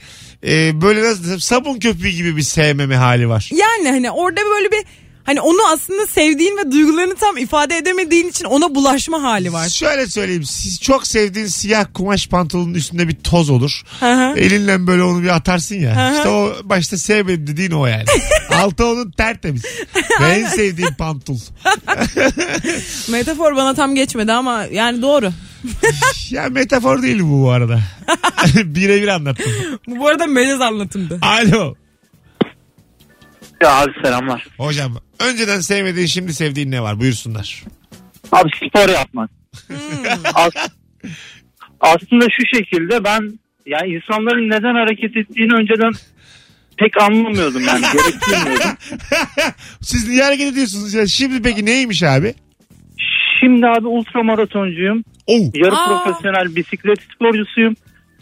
e, 0.46 0.80
böyle 0.82 1.02
nasıl 1.02 1.24
desem, 1.24 1.40
sabun 1.40 1.78
köpüğü 1.78 2.08
gibi 2.08 2.36
bir 2.36 2.42
sevmeme 2.42 2.96
hali 2.96 3.28
var. 3.28 3.48
Yani 3.52 3.90
hani 3.90 4.10
orada 4.10 4.40
böyle 4.54 4.70
bir 4.72 4.84
hani 5.26 5.40
onu 5.40 5.58
aslında 5.72 6.06
sevdiğin 6.06 6.56
ve 6.56 6.72
duygularını 6.72 7.14
tam 7.14 7.36
ifade 7.36 7.76
edemediğin 7.76 8.28
için 8.28 8.44
ona 8.44 8.74
bulaşma 8.74 9.22
hali 9.22 9.52
var. 9.52 9.68
Şöyle 9.68 10.06
söyleyeyim. 10.06 10.44
Siz 10.44 10.80
çok 10.80 11.06
sevdiğin 11.06 11.46
siyah 11.46 11.86
kumaş 11.94 12.26
pantolonun 12.28 12.74
üstünde 12.74 13.08
bir 13.08 13.14
toz 13.16 13.50
olur. 13.50 13.82
Hı 14.00 14.12
hı. 14.12 14.38
Elinle 14.38 14.86
böyle 14.86 15.02
onu 15.02 15.22
bir 15.22 15.28
atarsın 15.28 15.76
ya. 15.76 15.96
Hı 15.96 16.08
hı. 16.10 16.16
İşte 16.16 16.28
o 16.28 16.52
başta 16.64 16.98
sevmedim 16.98 17.46
dediğin 17.46 17.70
o 17.70 17.86
yani. 17.86 18.04
Altı 18.54 18.86
onun 18.86 19.10
tertemiz. 19.10 19.64
Ve 20.20 20.26
en 20.26 20.46
sevdiğim 20.46 20.94
pantul. 20.94 21.38
Metafor 23.08 23.56
bana 23.56 23.74
tam 23.74 23.94
geçmedi 23.94 24.32
ama 24.32 24.64
yani 24.72 25.02
doğru. 25.02 25.32
Ya 26.30 26.48
metafor 26.48 27.02
değil 27.02 27.20
bu 27.22 27.42
bu 27.42 27.50
arada. 27.50 27.80
Birebir 28.54 29.08
anlattım. 29.08 29.52
Bu 29.86 29.98
bu 29.98 30.08
arada 30.08 30.26
mecaz 30.26 30.60
anlatımdı. 30.60 31.18
Alo. 31.22 31.74
Ya 33.62 33.70
abi 33.82 33.92
selamlar. 34.02 34.46
Hocam 34.58 34.92
önceden 35.20 35.60
sevmediğin 35.60 36.06
şimdi 36.06 36.34
sevdiğin 36.34 36.70
ne 36.70 36.82
var? 36.82 37.00
Buyursunlar. 37.00 37.64
Abi 38.32 38.50
spor 38.68 38.88
yapmak. 38.88 39.30
As- 40.34 40.68
aslında 41.80 42.26
şu 42.30 42.56
şekilde 42.56 43.04
ben 43.04 43.38
yani 43.66 43.94
insanların 43.94 44.50
neden 44.50 44.74
hareket 44.74 45.16
ettiğini 45.16 45.54
önceden 45.54 45.92
pek 46.78 47.02
anlamıyordum 47.02 47.62
yani 47.66 47.80
gerektirmiyordum. 47.92 48.76
Siz 49.80 50.08
niye 50.08 50.22
hareket 50.22 50.52
ediyorsunuz 50.52 50.94
ya? 50.94 51.06
Şimdi 51.06 51.42
peki 51.42 51.64
neymiş 51.66 52.02
abi? 52.02 52.34
Şimdi 53.40 53.66
abi 53.66 53.86
ultramaratoncuyum. 53.86 55.04
Oh. 55.26 55.40
Yarı 55.54 55.76
Aa. 55.76 56.02
profesyonel 56.04 56.56
bisiklet 56.56 56.98
sporcusuyum. 57.14 57.76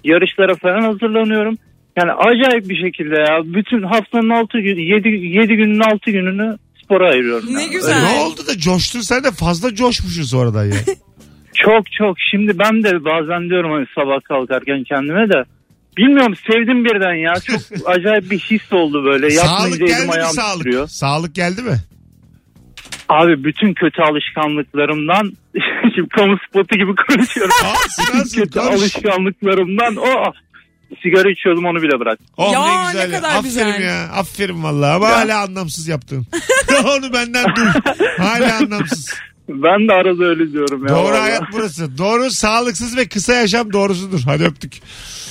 Yarışlara 0.04 0.54
falan 0.54 0.82
hazırlanıyorum. 0.82 1.58
Yani 1.96 2.12
acayip 2.12 2.68
bir 2.68 2.82
şekilde 2.84 3.14
ya. 3.18 3.40
Bütün 3.44 3.82
haftanın 3.82 4.30
6 4.30 4.60
gün 4.60 4.76
7, 4.78 5.08
7 5.08 5.54
günün 5.56 5.80
6 5.80 6.10
gününü 6.10 6.56
spora 6.84 7.10
ayırıyorum. 7.10 7.54
Ne 7.54 7.62
yani. 7.62 7.70
güzel. 7.72 8.02
Ne 8.02 8.20
oldu 8.20 8.40
da 8.48 8.58
coştun 8.58 9.00
sen 9.00 9.24
de 9.24 9.30
fazla 9.30 9.74
coşmuşsun 9.74 10.22
sonradan 10.22 10.64
ya. 10.64 10.74
Çok 11.54 11.92
çok. 11.92 12.16
Şimdi 12.30 12.58
ben 12.58 12.82
de 12.84 13.04
bazen 13.04 13.48
diyorum 13.50 13.72
hani 13.72 13.86
sabah 13.94 14.20
kalkarken 14.24 14.84
kendime 14.84 15.28
de 15.28 15.44
bilmiyorum 15.96 16.34
sevdim 16.50 16.84
birden 16.84 17.14
ya. 17.14 17.34
Çok 17.46 17.60
acayip 17.88 18.30
bir 18.30 18.38
his 18.38 18.72
oldu 18.72 19.04
böyle. 19.04 19.30
sağlık 19.30 19.50
Yapmayınca 19.50 19.86
geldi 19.86 19.92
elim 19.98 20.06
mi 20.06 20.12
ayağım 20.12 20.30
sağlık? 20.32 20.64
titriyor. 20.64 20.86
Sağlık 20.88 21.34
geldi 21.34 21.62
mi? 21.62 21.76
Abi 23.08 23.44
bütün 23.44 23.74
kötü 23.74 24.02
alışkanlıklarımdan 24.02 25.32
şimdi 25.94 26.08
kamu 26.08 26.36
spotu 26.48 26.76
gibi 26.76 26.94
konuşuyorum. 27.08 27.54
Alsın 27.64 28.40
kötü 28.40 28.58
konuş. 28.58 28.72
alışkanlıklarımdan 28.74 29.96
o 29.96 30.32
sigara 31.02 31.30
içiyordum 31.30 31.64
onu 31.64 31.82
bile 31.82 32.00
bırak. 32.00 32.18
Oh 32.36 32.52
Ya, 32.52 32.86
ne 32.86 32.92
güzel. 32.92 33.08
ne 33.08 33.14
ya. 33.14 33.20
kadar 33.20 33.28
Aferin 33.30 33.44
güzel. 33.44 33.80
ya. 33.82 34.08
Aferin 34.12 34.62
vallahi 34.62 34.90
ama 34.92 35.08
hala 35.08 35.40
anlamsız 35.42 35.88
yaptın. 35.88 36.26
Onu 36.84 37.12
benden 37.12 37.44
duy. 37.56 37.68
Hala 38.18 38.56
anlamsız. 38.56 39.10
Ben 39.48 39.88
de 39.88 39.92
arada 39.92 40.24
öyle 40.24 40.52
diyorum 40.52 40.82
ya. 40.82 40.88
Doğru 40.88 41.04
vallahi. 41.04 41.20
hayat 41.20 41.42
burası. 41.52 41.98
Doğru 41.98 42.30
sağlıksız 42.30 42.96
ve 42.96 43.08
kısa 43.08 43.32
yaşam 43.34 43.72
doğrusudur. 43.72 44.20
Hadi 44.24 44.44
öptük. 44.44 44.80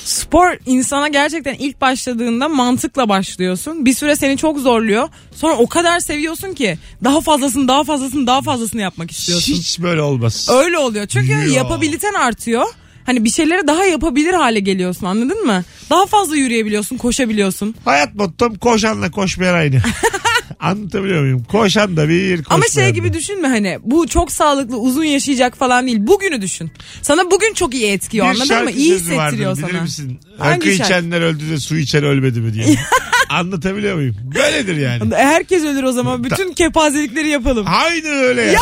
Spor 0.06 0.54
insana 0.66 1.08
gerçekten 1.08 1.54
ilk 1.54 1.82
başladığında 1.82 2.50
mantıkla 2.50 3.10
başlıyorsun. 3.10 3.86
Bir 3.86 3.94
süre 3.94 4.16
seni 4.16 4.38
çok 4.38 4.60
zorluyor. 4.60 5.10
Sonra 5.36 5.54
o 5.54 5.68
kadar 5.68 6.00
seviyorsun 6.00 6.54
ki 6.54 6.78
daha 7.04 7.22
fazlasını 7.22 7.68
daha 7.68 7.84
fazlasını 7.84 8.28
daha 8.28 8.42
fazlasını 8.42 8.82
yapmak 8.82 9.12
istiyorsun. 9.12 9.54
Hiç 9.54 9.80
böyle 9.82 10.02
olmaz. 10.02 10.48
Öyle 10.52 10.78
oluyor. 10.78 11.08
Çünkü 11.08 11.32
Yo. 11.32 11.54
yapabiliten 11.54 12.14
artıyor. 12.14 12.66
Hani 13.06 13.24
bir 13.24 13.30
şeyleri 13.30 13.68
daha 13.68 13.86
yapabilir 13.86 14.34
hale 14.34 14.60
geliyorsun 14.60 15.06
anladın 15.06 15.46
mı? 15.46 15.64
Daha 15.90 16.06
fazla 16.06 16.36
yürüyebiliyorsun, 16.36 16.98
koşabiliyorsun. 16.98 17.76
Hayat 17.86 18.16
mottom 18.16 18.56
koşanla 18.56 19.12
koşmayan 19.12 19.54
aynı. 19.54 19.82
Anlatabiliyor 20.60 21.22
muyum? 21.22 21.44
Koşan 21.44 21.98
da 21.98 22.10
bir 22.10 22.42
Ama 22.50 22.66
şey 22.68 22.84
da. 22.86 22.90
gibi 22.90 23.14
düşünme 23.14 23.48
hani 23.48 23.80
bu 23.84 24.08
çok 24.08 24.32
sağlıklı 24.32 24.78
uzun 24.78 25.04
yaşayacak 25.04 25.58
falan 25.58 25.88
değil. 25.88 25.98
Bugünü 26.00 26.42
düşün. 26.42 26.72
Sana 27.02 27.32
bugün 27.32 27.54
çok 27.54 27.74
iyi 27.74 27.86
etkiyor 27.86 28.26
Bir 28.26 28.30
anladın 28.32 28.64
mı? 28.64 28.72
İyi 28.72 28.92
vardır, 28.94 29.02
hissettiriyor 29.06 29.58
bilir 29.58 29.68
sana. 29.72 29.82
misin? 29.82 30.20
Hangi 30.38 30.56
Rakı 30.56 30.70
şarkı? 30.78 30.84
içenler 30.94 31.22
öldü 31.22 31.50
de 31.50 31.58
su 31.60 31.78
içen 31.78 32.04
ölmedi 32.04 32.40
mi 32.40 32.54
diye. 32.54 32.66
Anlatabiliyor 33.30 33.96
muyum? 33.96 34.16
Böyledir 34.36 34.76
yani. 34.76 35.16
Herkes 35.16 35.64
ölür 35.64 35.84
o 35.84 35.92
zaman. 35.92 36.24
Bütün 36.24 36.54
kepazelikleri 36.54 37.30
yapalım. 37.30 37.66
Aynen 37.70 38.14
öyle 38.14 38.42
yani. 38.42 38.58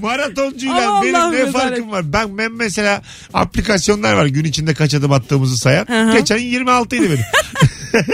Maratoncuyla 0.00 0.90
Ama 0.90 1.02
benim 1.02 1.14
Allah'ım 1.14 1.32
ne 1.34 1.38
rezalet. 1.38 1.52
farkım 1.52 1.90
var? 1.90 2.12
Ben, 2.12 2.38
ben 2.38 2.52
mesela 2.52 3.02
aplikasyonlar 3.34 4.14
var 4.14 4.26
gün 4.26 4.44
içinde 4.44 4.74
kaç 4.74 4.94
adım 4.94 5.12
attığımızı 5.12 5.58
sayan. 5.58 5.86
Hı 5.86 6.02
hı. 6.02 6.12
Geçen 6.18 6.38
26 6.38 6.96
idi 6.96 7.10
benim. 7.10 7.24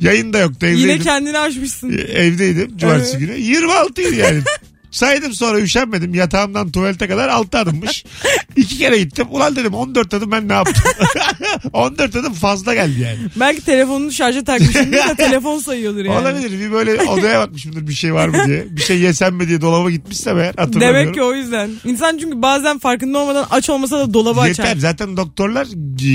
Yayında 0.00 0.38
yoktu 0.38 0.66
evdeydim. 0.66 0.90
Yine 0.90 0.98
kendini 0.98 1.38
aşmışsın. 1.38 1.92
Evdeydim 1.92 2.76
cumartesi 2.76 3.18
günü. 3.18 3.38
26 3.38 4.02
idi 4.02 4.16
yani. 4.16 4.42
Saydım 4.94 5.32
sonra 5.32 5.60
üşenmedim. 5.60 6.14
Yatağımdan 6.14 6.70
tuvalete 6.70 7.08
kadar 7.08 7.28
6 7.28 7.58
adımmış. 7.58 8.04
İki 8.56 8.78
kere 8.78 8.98
gittim. 8.98 9.26
Ulan 9.30 9.56
dedim 9.56 9.74
14 9.74 10.14
adım 10.14 10.30
ben 10.32 10.48
ne 10.48 10.52
yaptım? 10.52 10.84
14 11.72 12.16
adım 12.16 12.32
fazla 12.32 12.74
geldi 12.74 13.00
yani. 13.00 13.18
Belki 13.36 13.64
telefonunu 13.64 14.12
şarja 14.12 14.44
takmışsındır 14.44 14.96
da 14.96 15.14
telefon 15.16 15.58
sayıyordur 15.58 16.04
yani. 16.04 16.18
Olabilir. 16.18 16.60
Bir 16.60 16.72
böyle 16.72 17.02
odaya 17.02 17.40
bakmışımdır 17.40 17.88
bir 17.88 17.92
şey 17.92 18.14
var 18.14 18.28
mı 18.28 18.46
diye. 18.46 18.66
Bir 18.70 18.80
şey 18.82 18.98
yesem 19.00 19.34
mi 19.34 19.48
diye 19.48 19.60
dolaba 19.60 19.90
gitmişsem 19.90 20.38
eğer 20.38 20.54
hatırlamıyorum. 20.56 20.96
Demek 21.00 21.14
ki 21.14 21.22
o 21.22 21.34
yüzden. 21.34 21.70
İnsan 21.84 22.18
çünkü 22.18 22.42
bazen 22.42 22.78
farkında 22.78 23.18
olmadan 23.18 23.46
aç 23.50 23.70
olmasa 23.70 23.98
da 23.98 24.14
dolabı 24.14 24.48
Yeter. 24.48 24.64
açar. 24.64 24.76
Zaten 24.76 25.16
doktorlar 25.16 25.66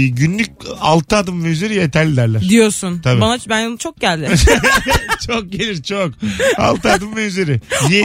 günlük 0.10 0.52
6 0.82 1.18
adım 1.18 1.44
ve 1.44 1.48
üzeri 1.48 1.76
yeterli 1.76 2.18
derler. 2.18 2.42
Diyorsun. 2.42 3.02
Tabii. 3.04 3.22
Bana 3.22 3.38
ben 3.50 3.78
çok 3.78 4.02
geldi. 4.02 4.30
çok 5.28 5.52
gelir 5.52 5.84
çok. 5.84 6.12
6 6.58 6.92
adım 6.92 7.16
ve 7.16 7.26
üzeri. 7.28 7.62
Ye- 7.90 8.04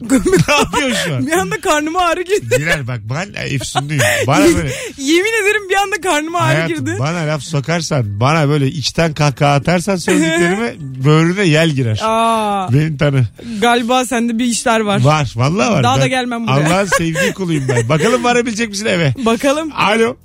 ne 0.00 0.54
yapıyorsun 0.54 0.96
şu 1.06 1.14
an? 1.14 1.26
bir 1.26 1.32
anda 1.32 1.60
karnıma 1.60 2.00
ağrı 2.00 2.22
girdi. 2.22 2.56
Girer 2.58 2.86
bak 2.86 3.00
ben 3.02 3.28
efsunluyum. 3.46 4.02
Bana 4.26 4.44
böyle 4.44 4.72
Yemin 4.98 5.42
ederim 5.42 5.68
bir 5.70 5.74
anda 5.74 6.00
karnıma 6.00 6.38
ağrı 6.38 6.54
hayatım 6.56 6.76
girdi. 6.86 6.96
bana 6.98 7.18
laf 7.18 7.42
sokarsan 7.42 8.20
bana 8.20 8.48
böyle 8.48 8.66
içten 8.66 9.14
kahkaha 9.14 9.54
atarsan 9.54 9.96
söylediklerime 9.96 10.74
böğrüne 10.80 11.42
yel 11.44 11.70
girer. 11.70 12.00
Aa, 12.02 12.72
Beni 12.72 12.96
tanı. 12.98 13.24
galiba 13.60 14.04
sende 14.04 14.38
bir 14.38 14.44
işler 14.44 14.80
var. 14.80 15.00
Var 15.00 15.32
vallahi 15.36 15.70
var. 15.72 15.82
Daha 15.82 15.96
da 15.96 16.00
Ben 16.00 16.08
gelmem 16.08 16.46
buraya. 16.46 16.66
Allah'ın 16.68 16.86
sevdiği 16.86 17.32
kuluyum 17.34 17.64
ben. 17.68 17.88
Bakalım 17.88 18.24
varabilecek 18.24 18.68
misin 18.68 18.86
eve? 18.86 19.14
Bakalım. 19.26 19.72
Alo. 19.74 20.16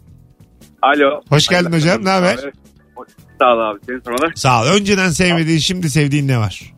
Alo. 0.81 1.21
Hoş 1.29 1.47
geldin 1.47 1.71
hocam. 1.73 2.05
Ne 2.05 2.09
haber? 2.09 2.35
Sağ 3.39 3.53
ol 3.55 3.59
abi. 3.59 3.79
Senin 3.87 3.99
sormalar. 4.05 4.31
Sağ 4.35 4.61
ol. 4.63 4.65
Önceden 4.67 5.09
sevmediğin 5.09 5.59
şimdi 5.59 5.89
sevdiğin 5.89 6.27
ne 6.27 6.37
var? 6.37 6.73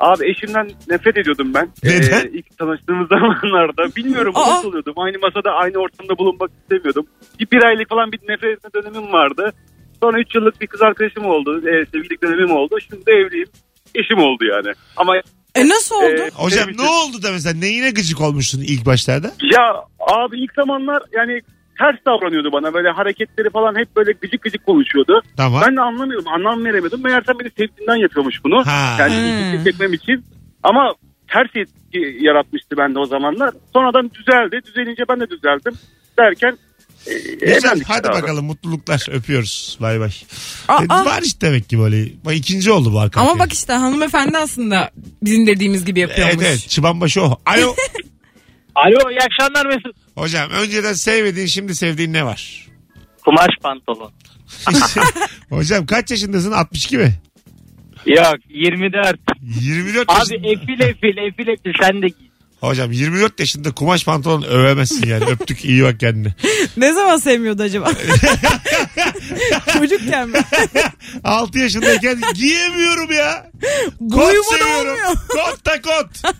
Abi 0.00 0.30
eşimden 0.30 0.70
nefret 0.90 1.16
ediyordum 1.16 1.54
ben. 1.54 1.68
Neden? 1.84 2.26
Ee, 2.26 2.30
ilk 2.32 2.58
tanıştığımız 2.58 3.08
zamanlarda. 3.14 3.96
Bilmiyorum 3.96 4.32
Aa. 4.36 4.50
nasıl 4.50 4.68
oluyordum. 4.68 4.94
Aynı 4.96 5.18
masada 5.18 5.50
aynı 5.50 5.78
ortamda 5.78 6.18
bulunmak 6.18 6.50
istemiyordum. 6.62 7.06
Bir, 7.40 7.50
bir 7.50 7.62
aylık 7.64 7.88
falan 7.88 8.12
bir 8.12 8.18
nefret 8.28 8.58
etme 8.58 8.70
dönemim 8.82 9.12
vardı. 9.12 9.52
Sonra 10.02 10.20
3 10.20 10.34
yıllık 10.34 10.60
bir 10.60 10.66
kız 10.66 10.82
arkadaşım 10.82 11.24
oldu. 11.26 11.58
E, 11.68 11.86
sevgililik 11.86 12.22
dönemim 12.22 12.50
oldu. 12.56 12.78
Şimdi 12.90 13.06
de 13.06 13.12
evliyim. 13.12 13.48
Eşim 13.94 14.18
oldu 14.18 14.44
yani. 14.44 14.74
Ama 14.96 15.16
E 15.54 15.68
nasıl 15.68 15.94
oldu? 15.94 16.22
e, 16.22 16.30
Hocam 16.34 16.68
ne 16.78 16.82
oldu 16.82 17.22
da 17.22 17.32
mesela 17.32 17.58
neyine 17.58 17.90
gıcık 17.90 18.20
olmuştun 18.20 18.60
ilk 18.60 18.86
başlarda? 18.86 19.32
Ya 19.42 19.74
abi 19.98 20.40
ilk 20.40 20.52
zamanlar 20.54 21.02
yani 21.12 21.40
ters 21.80 21.98
davranıyordu 22.06 22.48
bana. 22.52 22.74
Böyle 22.74 22.88
hareketleri 22.90 23.50
falan 23.50 23.74
hep 23.80 23.96
böyle 23.96 24.12
gıcık 24.12 24.42
gıcık 24.42 24.66
konuşuyordu. 24.66 25.22
Tamam. 25.36 25.62
Ben 25.66 25.76
de 25.76 25.80
anlamıyordum. 25.80 26.28
Anlam 26.28 26.64
veremiyordum. 26.64 27.02
Meğersem 27.04 27.38
beni 27.40 27.50
sevdiğinden 27.50 27.96
yapıyormuş 27.96 28.36
bunu. 28.44 28.66
Ha. 28.66 28.94
Kendimi 28.98 29.56
Hmm. 29.56 29.64
çekmem 29.64 29.92
için. 29.92 30.24
Ama 30.62 30.94
ters 31.32 31.50
etki 31.56 32.24
yaratmıştı 32.24 32.76
bende 32.76 32.98
o 32.98 33.06
zamanlar. 33.06 33.50
Sonradan 33.72 34.10
düzeldi. 34.14 34.60
Düzelince 34.66 35.02
ben 35.08 35.20
de 35.20 35.30
düzeldim. 35.30 35.72
Derken 36.18 36.58
e, 37.06 37.12
Güzel 37.54 37.80
hadi 37.88 38.08
abi. 38.08 38.14
bakalım 38.22 38.44
mutluluklar 38.46 39.06
öpüyoruz. 39.12 39.78
Bay 39.80 40.00
bay. 40.00 40.10
Aa, 40.68 40.82
E, 40.82 40.86
aa. 40.88 41.04
Var 41.04 41.22
işte 41.24 41.46
demek 41.46 41.68
ki 41.68 41.78
böyle. 41.78 42.04
Bak 42.24 42.34
ikinci 42.36 42.70
oldu 42.70 42.92
bu 42.92 43.00
arka 43.00 43.20
Ama 43.20 43.30
arkaya. 43.30 43.44
bak 43.44 43.52
işte 43.52 43.72
hanımefendi 43.72 44.38
aslında 44.38 44.90
bizim 45.22 45.46
dediğimiz 45.46 45.84
gibi 45.84 46.00
yapıyormuş. 46.00 46.34
Evet 46.36 46.46
evet 46.48 46.68
çıban 46.68 47.00
başı 47.00 47.22
o. 47.22 47.38
Alo. 47.46 47.74
Alo 48.84 49.10
iyi 49.10 49.18
akşamlar 49.20 49.66
Mesut. 49.66 49.96
Hocam 50.14 50.50
önceden 50.50 50.92
sevmediğin 50.92 51.46
şimdi 51.46 51.74
sevdiğin 51.74 52.12
ne 52.12 52.24
var? 52.24 52.66
Kumaş 53.24 53.48
pantolon. 53.62 54.12
Hocam 55.50 55.86
kaç 55.86 56.10
yaşındasın? 56.10 56.52
62 56.52 56.98
mi? 56.98 57.14
Yok 58.06 58.34
24. 58.48 59.18
24 59.60 60.10
Abi 60.10 60.18
yaşında. 60.18 60.48
efil 60.48 60.80
efil 60.80 61.16
efil 61.18 61.48
efil 61.48 61.72
sen 61.82 62.02
de 62.02 62.06
giy. 62.08 62.26
Hocam 62.60 62.92
24 62.92 63.40
yaşında 63.40 63.72
kumaş 63.72 64.04
pantolon 64.04 64.42
övemezsin 64.42 65.06
yani. 65.08 65.24
Öptük 65.30 65.64
iyi 65.64 65.82
bak 65.82 66.00
kendine. 66.00 66.34
Ne 66.76 66.92
zaman 66.92 67.16
sevmiyordu 67.16 67.62
acaba? 67.62 67.90
Çocukken 69.72 70.28
mi? 70.28 70.38
6 71.24 71.58
yaşındayken 71.58 72.20
giyemiyorum 72.34 73.12
ya. 73.12 73.50
Kot 73.98 74.10
Boyuma 74.18 74.44
da 74.52 74.58
seviyorum. 74.58 74.88
olmuyor. 74.90 75.12
Kot 75.28 75.66
da 75.66 75.80
kot. 75.82 76.34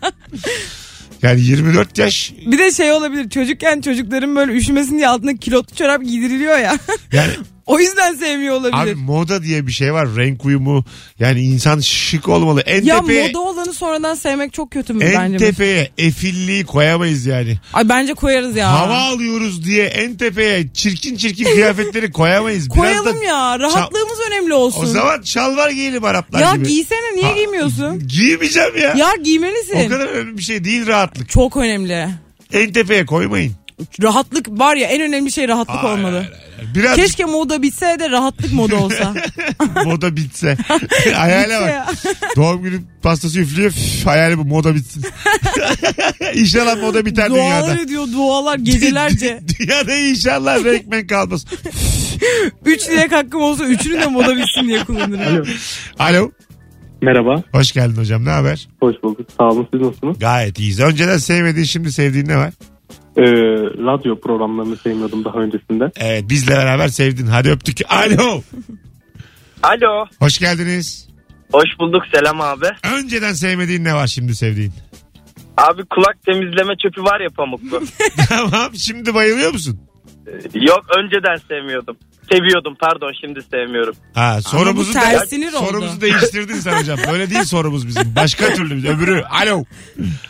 Yani 1.23 1.41
24 1.41 1.97
yaş 1.97 2.33
Bir 2.45 2.57
de 2.57 2.71
şey 2.71 2.91
olabilir 2.91 3.29
çocukken 3.29 3.81
çocukların 3.81 4.35
böyle 4.35 4.51
üşümesin 4.51 4.97
diye 4.97 5.07
altına 5.07 5.33
kilotlu 5.37 5.75
çorap 5.75 6.03
giydiriliyor 6.03 6.57
ya. 6.57 6.77
yani 7.11 7.31
o 7.71 7.79
yüzden 7.79 8.15
sevmiyor 8.15 8.55
olabilir. 8.55 8.83
abi 8.83 8.95
moda 8.95 9.43
diye 9.43 9.67
bir 9.67 9.71
şey 9.71 9.93
var. 9.93 10.07
Renk 10.15 10.45
uyumu 10.45 10.85
yani 11.19 11.41
insan 11.41 11.79
şık 11.79 12.27
olmalı. 12.29 12.61
En 12.61 12.83
ya 12.83 12.99
tepeye, 13.01 13.27
moda 13.27 13.39
olanı 13.39 13.73
sonradan 13.73 14.15
sevmek 14.15 14.53
çok 14.53 14.71
kötü 14.71 14.93
mü 14.93 15.03
en 15.05 15.13
bence? 15.13 15.37
tepeye 15.37 15.89
efilliği 15.97 16.65
koyamayız 16.65 17.25
yani. 17.25 17.57
Ay 17.73 17.89
bence 17.89 18.13
koyarız 18.13 18.55
ya. 18.55 18.71
Hava 18.79 18.97
alıyoruz 18.97 19.65
diye 19.65 19.85
en 19.85 20.17
tepeye 20.17 20.67
çirkin 20.73 21.15
çirkin 21.17 21.43
kıyafetleri 21.53 22.11
koyamayız. 22.11 22.65
Biraz 22.69 22.77
Koyalım 22.77 23.21
da- 23.21 23.25
ya. 23.25 23.59
Rahatlığımız 23.59 24.17
önemli 24.31 24.53
olsun. 24.53 24.83
O 24.83 24.85
zaman 24.85 25.21
şalvar 25.21 25.69
giyelim 25.69 26.03
Araplar 26.03 26.41
ya 26.41 26.55
gibi. 26.55 26.67
giysene 26.67 27.15
niye 27.15 27.25
Ha, 27.25 27.33
giymiyorsun? 27.35 28.07
Giymeyeceğim 28.07 28.77
ya. 28.77 28.93
Ya 28.97 29.09
giymelisin. 29.23 29.85
O 29.85 29.89
kadar 29.89 30.07
önemli 30.07 30.37
bir 30.37 30.43
şey 30.43 30.63
değil 30.63 30.87
rahatlık. 30.87 31.29
Çok 31.29 31.57
önemli. 31.57 32.07
En 32.53 32.71
tepeye 32.73 33.05
koymayın. 33.05 33.53
Rahatlık 34.01 34.49
var 34.49 34.75
ya 34.75 34.87
en 34.87 35.01
önemli 35.01 35.31
şey 35.31 35.47
rahatlık 35.47 35.75
Hayır, 35.75 35.97
olmalı. 35.97 36.11
hayır, 36.17 36.29
hayır. 36.31 36.50
Biraz 36.75 36.95
Keşke 36.95 37.25
moda 37.25 37.61
bitse 37.61 37.97
de 37.99 38.09
rahatlık 38.09 38.53
moda 38.53 38.75
olsa. 38.75 39.13
moda 39.85 40.15
bitse. 40.15 40.57
Hayale 41.15 41.61
bak. 41.61 41.93
Doğum 42.35 42.61
günü 42.61 42.81
pastası 43.01 43.39
üflüyor. 43.39 43.71
Üf, 43.71 44.05
hayali 44.05 44.37
bu 44.37 44.45
moda 44.45 44.75
bitsin. 44.75 45.05
İnşallah 46.33 46.81
moda 46.81 47.05
biter 47.05 47.29
dualar 47.29 47.63
dünyada. 47.63 47.81
ediyor 47.81 48.07
dualar 48.13 48.57
gecelerce. 48.57 49.39
dünyada 49.59 49.95
inşallah 49.95 50.63
renkmen 50.65 51.07
kalmaz. 51.07 51.45
Üç 52.65 52.89
dilek 52.89 53.11
hakkım 53.11 53.41
olsa 53.41 53.63
üçünü 53.65 54.01
de 54.01 54.07
moda 54.07 54.37
bitsin 54.37 54.67
diye 54.67 54.83
kullanırım. 54.83 55.47
Alo. 55.99 56.31
Merhaba. 57.01 57.43
Hoş 57.51 57.71
geldin 57.71 57.97
hocam 58.01 58.25
ne 58.25 58.29
haber? 58.29 58.67
Hoş 58.79 58.95
bulduk. 59.03 59.27
Sağ 59.37 59.43
olun. 59.43 59.67
Siz 59.73 59.81
nasılsınız? 59.81 60.19
Gayet 60.19 60.59
iyiyiz. 60.59 60.79
Önceden 60.79 61.17
sevmediğin 61.17 61.65
şimdi 61.65 61.91
sevdiğin 61.91 62.27
ne 62.27 62.37
var? 62.37 62.53
Ee, 63.17 63.21
radyo 63.85 64.19
programlarını 64.19 64.77
sevmiyordum 64.77 65.25
daha 65.25 65.37
öncesinde. 65.39 65.91
Evet 65.95 66.29
bizle 66.29 66.51
beraber 66.55 66.87
sevdin. 66.87 67.25
Hadi 67.27 67.49
öptük. 67.49 67.77
Alo. 67.89 68.41
Alo. 69.63 70.05
Hoş 70.19 70.39
geldiniz. 70.39 71.07
Hoş 71.53 71.69
bulduk 71.79 72.03
selam 72.13 72.41
abi. 72.41 72.65
Önceden 72.95 73.33
sevmediğin 73.33 73.83
ne 73.83 73.93
var 73.93 74.07
şimdi 74.07 74.35
sevdiğin? 74.35 74.73
Abi 75.57 75.85
kulak 75.85 76.23
temizleme 76.25 76.73
çöpü 76.83 77.03
var 77.03 77.19
ya 77.19 77.29
pamuklu. 77.29 77.81
tamam 78.29 78.75
şimdi 78.75 79.13
bayılıyor 79.13 79.53
musun? 79.53 79.79
Yok 80.53 80.85
önceden 80.97 81.47
sevmiyordum. 81.47 81.97
Seviyordum 82.31 82.75
pardon 82.79 83.13
şimdi 83.21 83.41
sevmiyorum. 83.41 83.95
Ha 84.13 84.41
sorumuzu 84.41 84.89
bu 84.89 84.93
ters 84.93 85.29
sinir 85.29 85.53
oldu. 85.53 85.65
sorumuzu 85.65 86.01
değiştirdin 86.01 86.55
sen 86.55 86.79
hocam. 86.79 86.99
Böyle 87.11 87.29
değil 87.29 87.43
sorumuz 87.43 87.87
bizim. 87.87 88.15
Başka 88.15 88.53
türlü. 88.53 88.89
Öbürü. 88.89 89.23
Alo. 89.23 89.63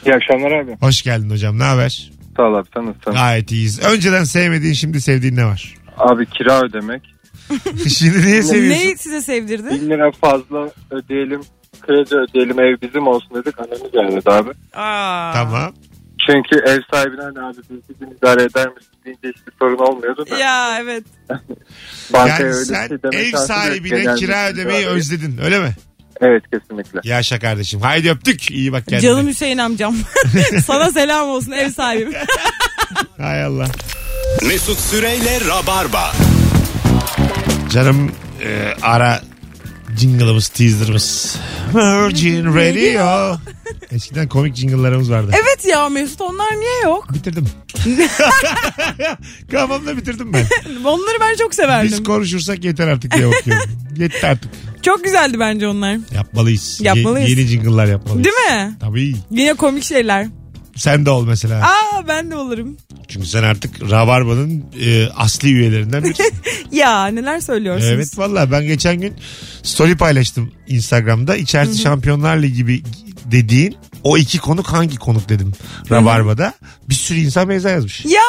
İyi 0.06 0.15
akşamlar 0.15 0.52
abi. 0.52 0.78
Hoş 0.80 1.02
geldin 1.02 1.30
hocam. 1.30 1.60
Ne 1.60 1.63
haber? 1.63 2.12
Sağ 2.38 2.44
ol 2.44 2.54
abi. 2.54 2.67
Sen 2.74 2.86
nasılsın? 2.86 3.13
Gayet 3.13 3.52
iyiyiz. 3.52 3.80
Önceden 3.86 4.24
sevmediğin 4.24 4.74
şimdi 4.74 5.02
sevdiğin 5.02 5.36
ne 5.36 5.46
var? 5.46 5.76
Abi 5.98 6.26
kira 6.26 6.62
ödemek. 6.62 7.02
şimdi 7.98 8.26
niye 8.28 8.44
seviyorsun? 8.44 8.84
Neyi 8.84 8.98
size 8.98 9.22
sevdirdi? 9.22 9.70
1000 9.82 9.89
lira 9.89 10.12
fazla 10.12 10.70
ödeyelim. 10.91 11.41
Kredi 11.82 12.15
ödeyelim 12.15 12.60
ev 12.60 12.76
bizim 12.82 13.08
olsun 13.08 13.30
dedik. 13.36 13.60
Annemiz 13.60 13.91
gelmedi 13.91 14.30
abi. 14.32 14.50
Aa. 14.74 15.32
Tamam. 15.34 15.74
Çünkü 16.28 16.56
ev 16.65 16.80
sahibine 16.91 17.22
hani 17.22 17.39
abi 17.39 17.58
biz 17.70 17.80
bizim 17.89 18.17
idare 18.17 18.44
eder 18.44 18.67
misin 18.67 18.91
deyince 19.06 19.28
hiçbir 19.38 19.54
sorun 19.60 19.78
olmuyordu 19.78 20.26
da. 20.30 20.38
Ya 20.38 20.80
evet. 20.82 21.04
Bankaya 22.13 22.34
Yani 22.39 22.44
öyle 22.46 22.65
sen 22.65 22.88
şey 22.88 23.04
deme 23.04 23.15
ev 23.15 23.32
sahibine 23.32 24.15
kira 24.15 24.50
ödemeyi 24.50 24.86
idare- 24.86 24.89
özledin 24.89 25.38
öyle 25.44 25.60
mi? 25.60 25.70
Evet 26.22 26.44
kesinlikle. 26.54 27.00
Yaşa 27.04 27.40
kardeşim. 27.40 27.82
Haydi 27.82 28.10
öptük. 28.12 28.52
İyi 28.52 28.72
bak 28.72 28.84
kendine. 28.88 29.02
Canım 29.10 29.28
Hüseyin 29.28 29.58
amcam. 29.58 29.96
Sana 30.68 30.92
selam 30.92 31.30
olsun 31.30 31.52
ev 31.52 31.70
sahibim. 31.70 32.14
Hay 33.18 33.44
Allah. 33.44 33.68
Mesut 34.48 34.80
Süreyle 34.80 35.40
Rabarba. 35.48 36.12
Canım 37.70 38.12
e, 38.44 38.74
ara 38.82 39.22
jingle'ımız 39.98 40.48
teaser'ımız. 40.48 41.36
Virgin 41.76 42.46
Radio. 42.46 43.38
Eskiden 43.92 44.28
komik 44.28 44.56
jingle'larımız 44.56 45.12
vardı. 45.12 45.32
evet 45.34 45.66
ya 45.66 45.90
Mesut 45.90 46.22
onlar 46.22 46.52
niye 46.60 46.82
yok? 46.84 47.14
Bitirdim. 47.14 47.46
Kafamda 49.52 49.98
bitirdim 49.98 50.34
ben. 50.34 50.46
Onları 50.86 51.18
ben 51.22 51.36
çok 51.36 51.52
Biz 51.52 51.56
severdim. 51.56 52.04
konuşursak 52.04 52.64
yeter 52.64 52.88
artık 52.88 53.12
diye 53.18 53.28
bakıyorum. 53.32 53.70
Yeter 53.98 54.30
artık. 54.30 54.52
Çok 54.82 55.04
güzeldi 55.04 55.39
bence 55.39 55.67
onlar. 55.67 55.98
Yapmalıyız. 56.15 56.78
Ye- 56.82 56.88
Yapmalıyız. 56.88 57.30
yeni 57.30 57.41
jingle'lar 57.48 57.86
yapmalıyız. 57.86 58.24
Değil 58.26 58.58
mi? 58.62 58.78
Tabii. 58.80 59.15
Yine 59.32 59.54
komik 59.54 59.84
şeyler. 59.84 60.28
Sen 60.76 61.06
de 61.06 61.10
ol 61.10 61.26
mesela. 61.26 61.62
Aa 61.67 62.08
ben 62.08 62.32
de 62.32 62.36
olurum. 62.36 62.78
Çünkü 63.08 63.28
sen 63.28 63.44
artık 63.44 63.91
Rabarba'nın 63.91 64.63
e, 64.82 65.08
asli 65.15 65.54
üyelerinden 65.54 66.04
birisin. 66.04 66.26
Ya 66.72 67.06
neler 67.08 67.39
söylüyorsunuz? 67.39 67.91
evet 67.94 68.17
valla 68.17 68.52
ben 68.52 68.63
geçen 68.67 69.02
gün 69.02 69.13
story 69.63 69.98
paylaştım 69.98 70.52
Instagram'da. 70.67 71.36
İçerisi 71.36 71.82
Şampiyonlar 71.82 72.38
Ligi 72.38 72.54
gibi 72.56 72.84
dediğin 73.26 73.76
o 74.04 74.18
iki 74.18 74.38
konuk 74.40 74.68
hangi 74.68 74.98
konuk 74.98 75.30
dedim 75.30 75.52
Rabarba'da. 75.92 76.54
Bir 76.90 76.96
sürü 76.96 77.20
insan 77.20 77.50
benzer 77.50 77.74
yazmış. 77.74 78.06
Ya 78.06 78.22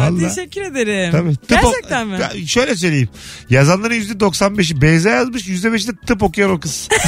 Vallahi. 0.00 0.28
teşekkür 0.34 0.62
ederim. 0.62 1.12
Tabii. 1.12 1.36
Tıp 1.36 1.48
Gerçekten 1.48 2.06
mi? 2.06 2.18
Ya 2.20 2.46
şöyle 2.46 2.76
söyleyeyim. 2.76 3.08
Yazanların 3.50 3.94
%95'i 3.94 4.80
Beyza 4.82 5.10
yazmış. 5.10 5.46
%5'i 5.48 5.88
de 5.88 5.92
tıp 6.06 6.22
okuyan 6.22 6.50
o 6.50 6.60
kız. 6.60 6.88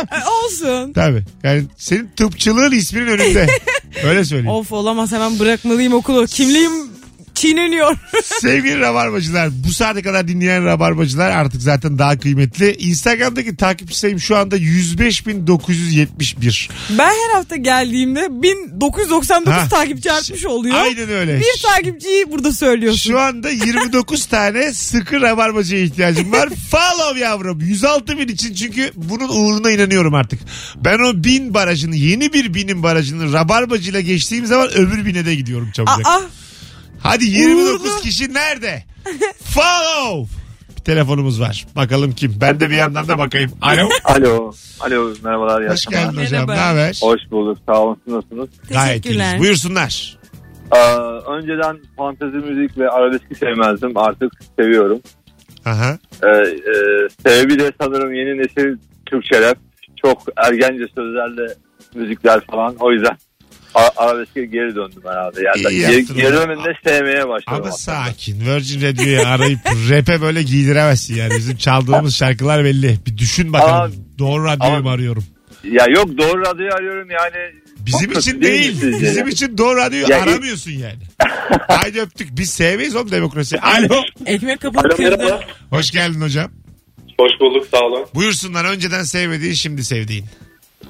E, 0.00 0.28
Olsun. 0.28 0.92
Tabii. 0.92 1.24
Yani 1.42 1.64
senin 1.76 2.10
tıpçılığın 2.16 2.72
isminin 2.72 3.06
önünde. 3.06 3.46
Öyle 4.04 4.24
söyleyeyim. 4.24 4.50
Of 4.56 4.72
olamaz 4.72 5.12
hemen 5.12 5.38
bırakmalıyım 5.38 5.92
okulu. 5.92 6.26
Kimliğim 6.26 6.72
çiğneniyor. 7.40 7.96
Sevgili 8.40 8.80
rabarbacılar 8.80 9.50
bu 9.66 9.72
saate 9.72 10.02
kadar 10.02 10.28
dinleyen 10.28 10.64
rabarbacılar 10.64 11.30
artık 11.30 11.62
zaten 11.62 11.98
daha 11.98 12.18
kıymetli. 12.18 12.76
Instagram'daki 12.76 13.56
takipçi 13.56 13.98
sayım 13.98 14.20
şu 14.20 14.36
anda 14.36 14.56
105.971. 14.56 16.68
ben 16.98 17.08
her 17.08 17.34
hafta 17.34 17.56
geldiğimde 17.56 18.28
1999 18.42 19.52
Ha. 19.52 19.68
takipçi 19.68 20.12
artmış 20.12 20.46
oluyor. 20.46 20.74
Aynen 20.74 21.10
öyle. 21.10 21.40
Bir 21.40 21.62
takipçiyi 21.62 22.32
burada 22.32 22.52
söylüyorsun. 22.52 23.10
Şu 23.10 23.20
anda 23.20 23.50
29 23.50 24.26
tane 24.26 24.74
sıkı 24.74 25.20
rabarbacıya 25.20 25.82
ihtiyacım 25.82 26.32
var. 26.32 26.48
Follow 26.70 27.20
yavrum. 27.20 27.60
106 27.60 28.18
bin 28.18 28.28
için 28.28 28.54
çünkü 28.54 28.90
bunun 28.96 29.28
uğruna 29.28 29.70
inanıyorum 29.70 30.14
artık. 30.14 30.40
Ben 30.76 30.98
o 30.98 31.24
bin 31.24 31.54
barajını 31.54 31.96
yeni 31.96 32.32
bir 32.32 32.54
binin 32.54 32.82
barajını 32.82 33.32
rabarbacıyla 33.32 34.00
geçtiğim 34.00 34.46
zaman 34.46 34.70
öbür 34.74 35.04
bine 35.04 35.26
de 35.26 35.34
gidiyorum 35.34 35.70
çabucak. 35.72 36.06
Aa, 36.06 36.20
Hadi 37.02 37.24
29 37.24 37.80
Uğurlu. 37.90 38.00
kişi 38.02 38.34
nerede? 38.34 38.82
Follow. 39.44 40.36
Bir 40.76 40.84
telefonumuz 40.84 41.40
var. 41.40 41.66
Bakalım 41.76 42.12
kim? 42.12 42.34
Ben 42.40 42.60
de 42.60 42.70
bir 42.70 42.74
yandan 42.76 43.08
da 43.08 43.18
bakayım. 43.18 43.50
Alo. 43.62 43.88
Alo. 44.04 44.52
Alo 44.80 45.12
merhabalar. 45.24 45.60
iyi 45.62 45.68
Hoş 45.68 45.86
akşamlar. 45.86 46.12
geldin 46.12 46.24
hocam. 46.26 46.32
Merhaba. 46.32 46.54
Ne 46.54 46.58
haber? 46.80 46.98
Hoş 47.02 47.20
bulduk. 47.30 47.58
Sağ 47.66 47.80
olun. 47.80 48.00
Siz 48.04 48.14
nasılsınız? 48.14 48.48
Gayet 48.70 49.02
teşekkürler. 49.02 49.30
iyiyiz. 49.32 49.40
Buyursunlar. 49.40 50.18
Ee, 50.76 50.78
önceden 51.36 51.78
fantezi 51.96 52.36
müzik 52.36 52.78
ve 52.78 52.88
arabeski 52.88 53.34
sevmezdim. 53.34 53.96
Artık 53.96 54.32
seviyorum. 54.58 55.00
Aha. 55.64 55.98
Ee, 56.22 56.28
e, 56.28 56.74
sebebi 57.26 57.58
de 57.58 57.72
sanırım 57.80 58.14
yeni 58.14 58.38
nesil 58.38 58.78
Türkçe 59.06 59.40
rap. 59.40 59.58
Çok 60.04 60.22
ergence 60.36 60.84
sözlerle 60.96 61.54
müzikler 61.94 62.40
falan. 62.50 62.76
O 62.80 62.92
yüzden 62.92 63.16
arabeske 63.74 64.44
geri 64.44 64.74
döndüm 64.76 65.02
herhalde. 65.08 65.40
Yani 65.42 65.74
İyi 65.74 65.80
geri, 65.80 65.96
yaptın 65.96 66.16
geri 66.16 66.32
dönümünde 66.32 66.72
sevmeye 66.84 67.28
başladım. 67.28 67.42
Ama 67.62 67.66
aslında. 67.66 68.04
sakin. 68.04 68.40
Virgin 68.46 68.82
Radio'yu 68.82 69.26
arayıp 69.26 69.58
rap'e 69.90 70.20
böyle 70.20 70.42
giydiremezsin 70.42 71.16
yani. 71.16 71.30
Bizim 71.38 71.56
çaldığımız 71.56 72.16
şarkılar 72.16 72.64
belli. 72.64 72.96
Bir 73.06 73.18
düşün 73.18 73.52
bakalım. 73.52 73.74
Ama- 73.74 73.90
Doğru 74.18 74.44
radyoyu 74.44 74.72
ama- 74.72 74.82
mu 74.82 74.90
arıyorum? 74.90 75.24
Ya 75.64 75.86
yok 75.96 76.18
doğru 76.18 76.40
radyoyu 76.46 76.72
arıyorum 76.74 77.08
yani. 77.10 77.36
Bizim 77.86 78.12
Çok 78.12 78.22
için 78.22 78.32
kötü 78.32 78.42
değil 78.44 78.62
değil. 78.62 78.74
mi 78.74 78.80
sizce 78.92 79.06
Bizim 79.06 79.28
için 79.28 79.58
doğru 79.58 79.76
radyoyu 79.76 80.06
Ya- 80.10 80.22
aramıyorsun 80.22 80.70
yani. 80.70 80.98
Haydi 81.68 82.00
öptük. 82.00 82.28
Biz 82.38 82.50
sevmeyiz 82.50 82.96
oğlum 82.96 83.10
demokrasi. 83.10 83.60
Alo. 83.60 84.02
Ekmek 84.26 84.60
kapalı 84.60 84.88
kırdı. 84.96 85.40
Hoş 85.70 85.90
geldin 85.90 86.20
hocam. 86.20 86.50
Hoş 87.20 87.30
bulduk 87.40 87.66
sağ 87.70 87.80
olun. 87.80 88.06
Buyursunlar 88.14 88.64
önceden 88.64 89.02
sevmediğin 89.02 89.54
şimdi 89.54 89.84
sevdiğin. 89.84 90.24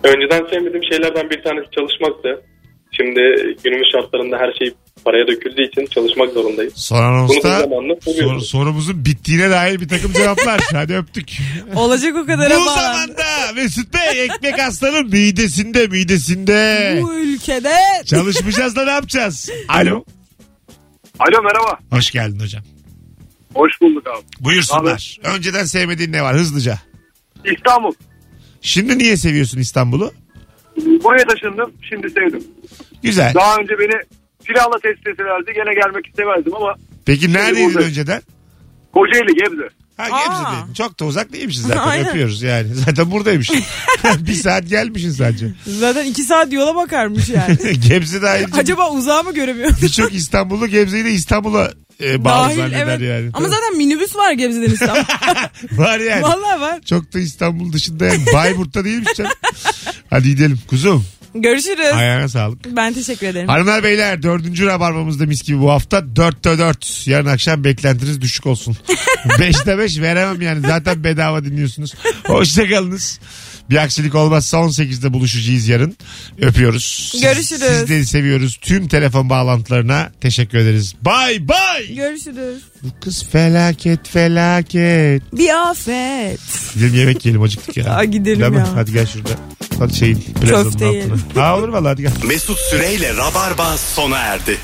Önceden 0.05 0.51
sevmediğim 0.51 0.85
şeylerden 0.85 1.31
bir 1.31 1.43
tanesi 1.43 1.67
çalışmaktı. 1.75 2.43
Şimdi 2.93 3.21
günümüz 3.65 3.89
şartlarında 3.93 4.37
her 4.39 4.53
şey 4.59 4.75
paraya 5.05 5.27
döküldüğü 5.29 5.63
için 5.69 5.87
çalışmak 5.87 6.33
zorundayım. 6.33 6.73
Son 6.75 7.03
anonsta 7.03 7.69
sor- 8.05 8.41
sorumuzun 8.41 9.05
bittiğine 9.05 9.51
dair 9.51 9.81
bir 9.81 9.89
takım 9.89 10.13
cevaplar. 10.13 10.61
Hadi 10.73 10.95
öptük. 10.95 11.39
Olacak 11.75 12.17
o 12.17 12.27
kadar 12.27 12.51
Bu 12.51 12.55
ama. 12.55 12.71
zamanda 12.75 13.53
Mesut 13.57 13.95
Bey 13.95 14.25
ekmek 14.25 14.59
aslanın 14.59 15.07
midesinde 15.11 15.87
midesinde. 15.87 16.99
Bu 17.03 17.15
ülkede 17.15 17.75
Çalışmayacağız 18.07 18.77
da 18.77 18.85
ne 18.85 18.91
yapacağız? 18.91 19.51
Alo. 19.69 20.05
Alo 21.19 21.43
merhaba. 21.43 21.79
Hoş 21.91 22.11
geldin 22.11 22.41
hocam. 22.41 22.63
Hoş 23.55 23.73
bulduk 23.81 24.07
abi. 24.07 24.25
Buyursunlar. 24.41 25.19
Önceden 25.25 25.65
sevmediğin 25.65 26.13
ne 26.13 26.23
var 26.23 26.37
hızlıca? 26.37 26.79
İstanbul. 27.57 27.93
Şimdi 28.61 28.99
niye 28.99 29.17
seviyorsun 29.17 29.59
İstanbul'u? 29.59 30.13
Buraya 31.05 31.25
taşındım. 31.25 31.73
Şimdi 31.89 32.11
sevdim. 32.11 32.45
Güzel. 33.03 33.35
Daha 33.35 33.57
önce 33.57 33.79
beni 33.79 34.01
silahla 34.47 34.79
test 34.83 35.07
etselerdi 35.07 35.53
gene 35.55 35.75
gelmek 35.75 36.07
istemezdim 36.07 36.55
ama 36.55 36.75
Peki 37.07 37.33
neredeydin 37.33 37.75
burada. 37.75 37.87
önceden? 37.87 38.23
Kocaeli 38.95 39.35
Gebze. 39.35 39.69
Ha. 39.97 40.05
Gebze'deydin. 40.09 40.75
Çok 40.75 41.01
da 41.01 41.05
uzak 41.05 41.33
değilmişsin 41.33 41.69
zaten. 41.69 41.81
Aynen. 41.89 42.09
Öpüyoruz 42.09 42.43
yani. 42.43 42.75
Zaten 42.87 43.11
buradaymışsın. 43.11 43.57
bir 44.27 44.35
saat 44.35 44.69
gelmişsin 44.69 45.11
sadece. 45.11 45.47
zaten 45.67 46.05
iki 46.05 46.23
saat 46.23 46.53
yola 46.53 46.75
bakarmış 46.75 47.29
yani. 47.29 47.57
Gebze'de 47.89 48.29
ayrıca 48.29 48.57
Acaba 48.59 48.91
uzağı 48.91 49.25
mı 49.25 49.35
göremiyor? 49.35 49.71
birçok 49.83 50.15
İstanbullu 50.15 50.67
Gebze'yi 50.67 51.05
de 51.05 51.11
İstanbul'a 51.11 51.71
e, 52.03 52.25
bağlı 52.25 52.49
Dahil 52.49 52.57
zanneder 52.57 52.87
evet. 52.87 53.01
yani. 53.01 53.31
Ama 53.35 53.49
zaten 53.49 53.77
minibüs 53.77 54.17
var 54.17 54.33
Gebze'den 54.33 54.71
İstanbul. 54.71 55.01
Var 55.79 55.99
yani. 55.99 56.23
Vallahi 56.23 56.61
var. 56.61 56.81
Çok 56.85 57.15
da 57.15 57.19
İstanbul 57.19 57.73
dışında 57.73 58.07
yani. 58.07 58.27
Bayburt'ta 58.35 58.85
değilmiş 58.85 59.15
canım. 59.17 59.33
Hadi 60.11 60.29
gidelim. 60.29 60.59
Kuzum 60.69 61.05
Görüşürüz. 61.35 61.93
ayağına 61.95 62.29
sağlık. 62.29 62.77
Ben 62.77 62.93
teşekkür 62.93 63.27
ederim. 63.27 63.49
Hanımlar 63.49 63.83
beyler 63.83 64.23
dördüncü 64.23 64.67
rabarbamızda 64.67 65.27
mis 65.27 65.43
gibi 65.43 65.61
bu 65.61 65.71
hafta. 65.71 66.17
Dörtte 66.17 66.59
dört. 66.59 67.07
Yarın 67.07 67.27
akşam 67.27 67.65
beklentiniz 67.65 68.21
düşük 68.21 68.47
olsun. 68.47 68.77
Beşte 69.41 69.79
beş 69.79 70.01
veremem 70.01 70.43
yani. 70.43 70.61
Zaten 70.61 71.05
bedava 71.05 71.45
dinliyorsunuz. 71.45 71.95
Hoşçakalınız. 72.27 73.21
Bir 73.71 73.77
aksilik 73.77 74.15
olmazsa 74.15 74.57
18'de 74.57 75.13
buluşacağız 75.13 75.69
yarın. 75.69 75.97
Öpüyoruz. 76.41 77.09
Siz- 77.13 77.21
Görüşürüz. 77.21 77.79
Sizleri 77.81 78.07
seviyoruz. 78.07 78.59
Tüm 78.61 78.89
telefon 78.89 79.31
bağlantılarına 79.31 80.13
teşekkür 80.21 80.59
ederiz. 80.59 80.95
Bay 81.03 81.49
bay. 81.49 81.95
Görüşürüz. 81.95 82.63
Bu 82.83 82.89
kız 83.05 83.25
felaket 83.25 84.09
felaket. 84.09 85.23
Bir 85.33 85.71
afet. 85.71 86.41
Gidelim 86.75 86.95
yemek 86.95 87.25
yiyelim 87.27 87.43
acıktık 87.43 87.77
ya. 87.77 87.85
Aa, 87.97 88.05
gidelim 88.05 88.41
Değil 88.41 88.53
mi? 88.53 88.59
ya. 88.59 88.75
Hadi 88.75 88.93
gel 88.93 89.07
şurada. 89.07 89.31
Hadi 89.79 89.95
şeyin 89.97 90.17
plazanın 90.21 90.65
Köfte 90.65 90.85
altına. 90.85 90.89
yiyelim. 90.89 91.23
Ha 91.35 91.59
olur 91.59 91.69
valla 91.69 91.89
hadi 91.89 92.03
gel. 92.03 92.13
Mesut 92.27 92.59
Süreyle 92.59 93.17
Rabarba 93.17 93.77
sona 93.79 94.19
erdi. 94.19 94.57